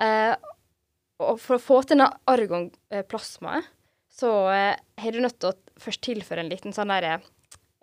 Eh, 0.03 0.33
og 1.23 1.39
for 1.41 1.53
å 1.57 1.61
få 1.61 1.77
til 1.83 1.95
denne 1.95 2.09
argonplasmaet, 2.29 3.63
så 4.13 4.29
eh, 4.53 5.09
du 5.09 5.19
nødt 5.23 5.39
til 5.41 5.49
å 5.51 5.57
først 5.81 6.01
tilføre 6.05 6.41
en 6.43 6.51
liten 6.51 6.73
sånn 6.75 6.91
der, 6.93 7.03
eh, 7.03 7.19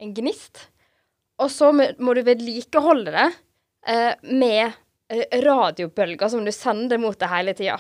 en 0.01 0.14
gnist. 0.16 0.55
Og 1.40 1.51
så 1.53 1.66
må 1.73 2.14
du 2.16 2.23
vedlikeholde 2.27 3.11
det 3.14 3.29
eh, 3.88 4.14
med 4.29 4.73
eh, 5.11 5.40
radiobølger 5.44 6.29
som 6.33 6.44
du 6.44 6.53
sender 6.55 6.99
mot 7.03 7.18
deg 7.20 7.29
hele 7.33 7.55
tida. 7.57 7.79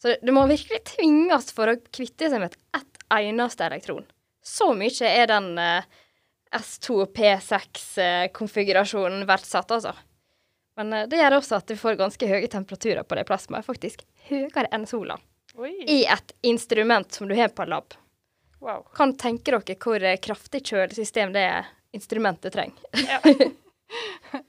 Så 0.00 0.06
det, 0.12 0.18
det 0.24 0.32
må 0.36 0.42
virkelig 0.50 0.80
tvinges 0.94 1.46
for 1.56 1.66
å 1.70 1.82
kvitte 1.88 2.30
seg 2.30 2.38
med 2.42 2.48
et, 2.52 2.58
ett 2.80 2.94
eneste 3.20 3.62
elektron. 3.68 4.06
Så 4.44 4.66
mye 4.76 5.06
er 5.08 5.26
den 5.30 5.58
eh, 5.60 5.84
S2P6-konfigurasjonen 6.54 9.26
verdsatt, 9.28 9.70
altså. 9.74 9.92
Men 10.78 10.92
eh, 10.92 11.06
det 11.10 11.20
gjør 11.20 11.38
også 11.38 11.60
at 11.60 11.70
du 11.70 11.76
får 11.78 12.00
ganske 12.00 12.28
høye 12.28 12.50
temperaturer 12.50 13.06
på 13.06 13.18
det 13.18 13.26
plasmaet. 13.28 13.66
Faktisk 13.66 14.04
høyere 14.30 14.68
enn 14.74 14.88
sola. 14.90 15.20
Oi. 15.54 15.70
i 15.86 16.02
et 16.10 16.32
instrument 16.42 17.12
som 17.12 17.28
du 17.28 17.34
har 17.38 17.48
på 17.54 17.64
lab. 17.64 17.94
Wow. 18.58 18.86
Kan 18.96 19.12
tenke 19.16 19.52
dere 19.52 19.76
hvor 19.78 20.02
eh, 20.02 20.18
kraftig 20.18 20.64
kjølesystem 20.66 21.34
det 21.34 21.46
instrumentet 21.94 22.52
trenger. 22.52 22.82
Ja. 23.06 23.20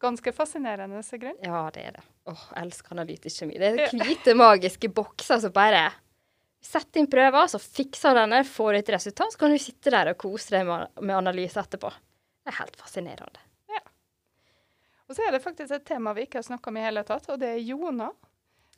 Ganske 0.00 0.32
fascinerende, 0.32 1.02
Sigrun. 1.04 1.36
Ja, 1.44 1.66
det 1.74 1.82
er 1.84 1.96
det. 1.98 2.04
Åh, 2.28 2.44
jeg 2.54 2.66
elsker 2.66 2.94
analytisk 2.96 3.42
kjemi. 3.42 3.58
Det 3.60 3.72
er 3.74 3.92
hvite, 4.00 4.34
magiske 4.36 4.88
bokser 4.92 5.42
som 5.42 5.52
bare 5.56 5.90
Sett 6.60 6.92
inn 7.00 7.06
prøver, 7.08 7.46
så 7.48 7.56
fikser 7.56 8.18
denne, 8.18 8.42
får 8.44 8.76
et 8.82 8.90
resultat, 8.92 9.32
så 9.32 9.38
kan 9.40 9.54
du 9.54 9.56
sitte 9.56 9.88
der 9.94 10.10
og 10.10 10.18
kose 10.20 10.52
deg 10.52 10.66
med, 10.68 10.90
med 11.00 11.16
analyse 11.16 11.56
etterpå. 11.56 11.88
Det 12.44 12.52
er 12.52 12.58
helt 12.58 12.76
fascinerende. 12.76 13.40
Og 15.10 15.16
så 15.16 15.26
er 15.26 15.34
det 15.34 15.42
faktisk 15.42 15.74
et 15.74 15.86
tema 15.88 16.12
vi 16.14 16.28
ikke 16.28 16.38
har 16.38 16.46
snakka 16.46 16.70
om 16.70 16.76
i 16.78 16.84
hele 16.84 17.02
tatt, 17.06 17.26
og 17.32 17.40
det 17.42 17.48
er 17.56 17.64
Jona. 17.66 18.12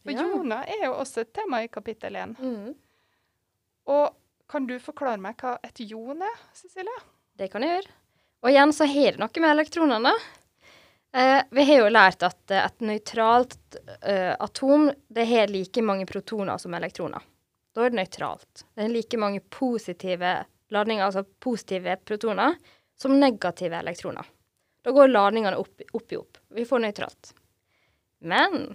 For 0.03 0.17
Ja. 0.17 0.23
Jona 0.25 0.63
er 0.65 0.87
jo 0.87 0.95
også 0.97 1.21
et 1.21 1.33
tema 1.37 1.61
i 1.63 1.69
kapittel 1.69 2.17
1. 2.17 2.39
Mm. 2.41 2.75
Og 3.93 4.15
kan 4.49 4.67
du 4.67 4.79
forklare 4.81 5.21
meg 5.21 5.37
hva 5.37 5.59
et 5.63 5.83
jon 5.85 6.25
er, 6.25 6.41
Cecilie? 6.57 7.03
Det 7.37 7.51
kan 7.53 7.63
jeg 7.63 7.77
gjøre. 7.77 7.93
Og 8.43 8.51
igjen 8.51 8.73
så 8.73 8.89
har 8.89 9.13
det 9.13 9.21
noe 9.21 9.45
med 9.45 9.51
elektronene. 9.51 10.13
Eh, 11.13 11.43
vi 11.51 11.65
har 11.69 11.83
jo 11.83 11.93
lært 11.93 12.25
at 12.25 12.51
eh, 12.51 12.65
et 12.65 12.81
nøytralt 12.81 13.77
eh, 14.01 14.33
atom 14.33 14.91
det 15.13 15.29
har 15.29 15.53
like 15.53 15.85
mange 15.85 16.07
protoner 16.09 16.59
som 16.59 16.75
elektroner. 16.75 17.21
Da 17.77 17.85
er 17.85 17.93
det 17.93 18.01
nøytralt. 18.01 18.65
Det 18.73 18.87
er 18.87 18.93
like 18.93 19.21
mange 19.21 19.41
positive 19.41 20.33
ladninger, 20.73 21.05
altså 21.05 21.25
positive 21.41 21.97
protoner, 22.09 22.57
som 22.97 23.21
negative 23.21 23.77
elektroner. 23.77 24.25
Da 24.83 24.91
går 24.91 25.13
ladningene 25.13 25.59
opp, 25.59 25.83
opp 25.93 26.13
i 26.13 26.19
opp. 26.19 26.39
Vi 26.49 26.65
får 26.67 26.83
nøytralt. 26.83 27.33
Men 28.23 28.75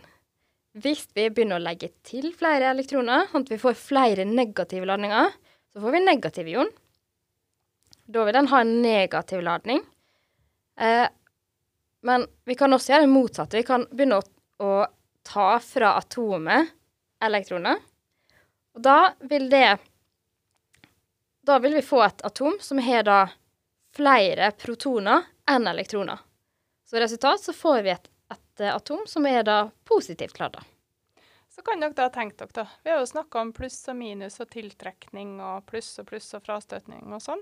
hvis 0.77 1.07
vi 1.17 1.27
begynner 1.29 1.59
å 1.59 1.63
legge 1.63 1.89
til 2.05 2.29
flere 2.37 2.69
elektroner, 2.71 3.27
sånn 3.31 3.45
at 3.47 3.51
vi 3.51 3.59
får 3.61 3.77
flere 3.79 4.27
negative 4.27 4.87
ladninger, 4.87 5.31
så 5.73 5.83
får 5.83 5.95
vi 5.95 6.03
negativ 6.03 6.51
ion. 6.51 6.69
Da 8.07 8.23
vil 8.23 8.37
den 8.37 8.49
ha 8.51 8.61
en 8.63 8.75
negativ 8.81 9.41
ladning. 9.43 9.81
Eh, 10.79 11.07
men 12.07 12.27
vi 12.47 12.55
kan 12.55 12.73
også 12.73 12.93
gjøre 12.93 13.07
det 13.07 13.11
motsatte. 13.11 13.59
Vi 13.59 13.67
kan 13.67 13.83
begynne 13.91 14.21
å, 14.21 14.27
å 14.63 14.73
ta 15.27 15.49
fra 15.59 15.95
atomet 15.99 16.71
elektroner. 17.23 17.81
Og 18.77 18.83
da 18.85 18.99
vil 19.27 19.49
det 19.49 19.77
Da 21.47 21.59
vil 21.63 21.77
vi 21.77 21.81
få 21.81 22.01
et 22.03 22.21
atom 22.27 22.57
som 22.59 22.79
har 22.83 23.05
da 23.07 23.21
flere 23.95 24.51
protoner 24.59 25.23
enn 25.49 25.67
elektroner. 25.67 26.19
Så 26.89 26.97
i 26.97 26.99
resultat 26.99 27.41
så 27.41 27.53
får 27.53 27.81
vi 27.83 27.93
et, 27.93 28.09
et 28.31 28.63
eh, 28.63 28.75
atom 28.75 29.05
som 29.07 29.25
er 29.27 29.43
da 29.43 29.59
positivt 29.87 30.39
ladda. 30.39 30.63
Så 31.57 31.63
kan 31.65 31.81
dere 31.81 31.95
da 31.97 32.05
tenke 32.13 32.37
dere, 32.37 32.53
da. 32.53 32.67
Vi 32.83 32.91
har 32.91 32.99
jo 33.01 33.09
snakka 33.09 33.41
om 33.41 33.51
pluss 33.55 33.79
og 33.89 33.95
minus 33.97 34.35
og 34.43 34.49
tiltrekning 34.53 35.39
og 35.41 35.65
pluss 35.65 35.89
og 35.97 36.05
pluss 36.11 36.29
og 36.37 36.43
frastøtning 36.45 37.09
og 37.09 37.23
sånn. 37.23 37.41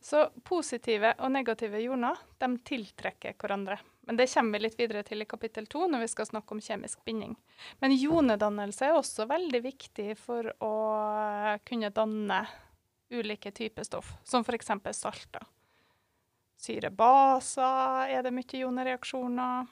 Så 0.00 0.22
positive 0.48 1.12
og 1.18 1.32
negative 1.34 1.82
joner, 1.82 2.16
de 2.40 2.48
tiltrekker 2.64 3.36
hverandre. 3.36 3.76
Men 4.08 4.16
det 4.16 4.30
kommer 4.32 4.56
vi 4.56 4.64
litt 4.64 4.80
videre 4.80 5.04
til 5.04 5.22
i 5.22 5.28
kapittel 5.28 5.68
to, 5.68 5.84
når 5.86 6.06
vi 6.06 6.08
skal 6.14 6.30
snakke 6.30 6.56
om 6.56 6.64
kjemisk 6.64 7.04
binding. 7.04 7.36
Men 7.84 7.94
jonedannelse 7.94 8.88
er 8.88 8.96
også 8.96 9.28
veldig 9.28 9.60
viktig 9.66 10.16
for 10.18 10.50
å 10.64 10.74
kunne 11.68 11.92
danne 11.94 12.40
ulike 13.12 13.52
typer 13.52 13.84
stoff, 13.84 14.14
som 14.24 14.46
f.eks. 14.46 14.72
salter. 14.96 15.44
Syrebaser 16.60 18.10
er 18.12 18.24
det 18.26 18.32
mye 18.36 18.58
ionereaksjoner. 18.58 19.68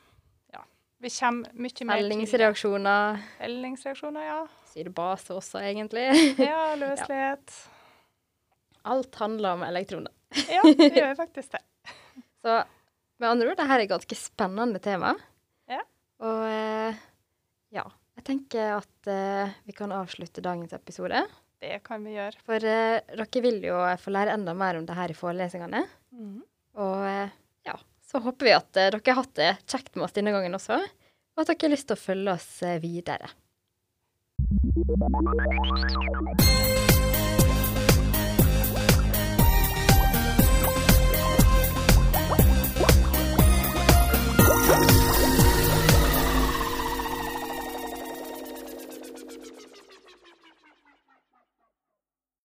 Ja, 0.55 0.63
vi 1.05 1.11
kommer 1.13 1.53
mye 1.53 1.89
mer. 1.89 2.01
Fellingsreaksjoner. 2.01 3.19
Fellingsreaksjoner, 3.37 4.25
ja. 4.25 4.39
Syrebase 4.73 5.37
også, 5.37 5.61
egentlig. 5.61 6.07
Ja, 6.49 6.73
løslighet. 6.81 7.59
Alt 8.89 9.21
handler 9.21 9.59
om 9.59 9.67
elektroner. 9.69 10.15
Ja, 10.55 10.65
det 10.65 10.95
gjør 10.97 11.15
faktisk 11.19 11.59
det. 11.59 11.63
Så 12.41 12.57
med 13.19 13.29
andre 13.29 13.51
ord, 13.51 13.59
dette 13.59 13.69
er 13.75 13.85
et 13.85 13.93
ganske 13.93 14.17
spennende 14.17 14.81
tema. 14.81 15.13
Ja. 15.69 15.83
Og 16.25 16.43
eh, 16.49 17.01
ja, 17.75 17.85
jeg 18.17 18.27
tenker 18.29 18.79
at 18.79 19.11
eh, 19.13 19.57
vi 19.69 19.77
kan 19.77 19.93
avslutte 19.93 20.45
dagens 20.45 20.73
episode. 20.77 21.21
Det 21.61 21.81
kan 21.85 22.05
vi 22.07 22.15
gjøre. 22.15 22.39
For 22.47 22.63
uh, 22.63 23.17
dere 23.19 23.43
vil 23.43 23.65
jo 23.67 23.81
få 23.99 24.13
lære 24.15 24.37
enda 24.39 24.55
mer 24.55 24.79
om 24.79 24.87
det 24.87 24.95
her 24.97 25.11
i 25.11 25.17
forelesningene. 25.19 25.83
Mhm. 26.15 26.45
Og 26.79 27.03
eh, 27.09 27.35
ja, 27.67 27.75
så 28.07 28.23
håper 28.23 28.47
vi 28.47 28.55
at 28.55 28.79
eh, 28.79 28.91
dere 28.95 29.03
har 29.11 29.21
hatt 29.23 29.35
det 29.39 29.51
kjekt 29.67 29.97
med 29.97 30.07
oss 30.07 30.15
denne 30.17 30.35
gangen 30.35 30.55
også. 30.59 30.79
Og 30.79 31.43
at 31.43 31.51
dere 31.51 31.67
har 31.67 31.75
lyst 31.75 31.91
til 31.91 31.99
å 31.99 32.05
følge 32.05 32.35
oss 32.39 32.51
eh, 32.63 32.79
videre. 32.83 33.35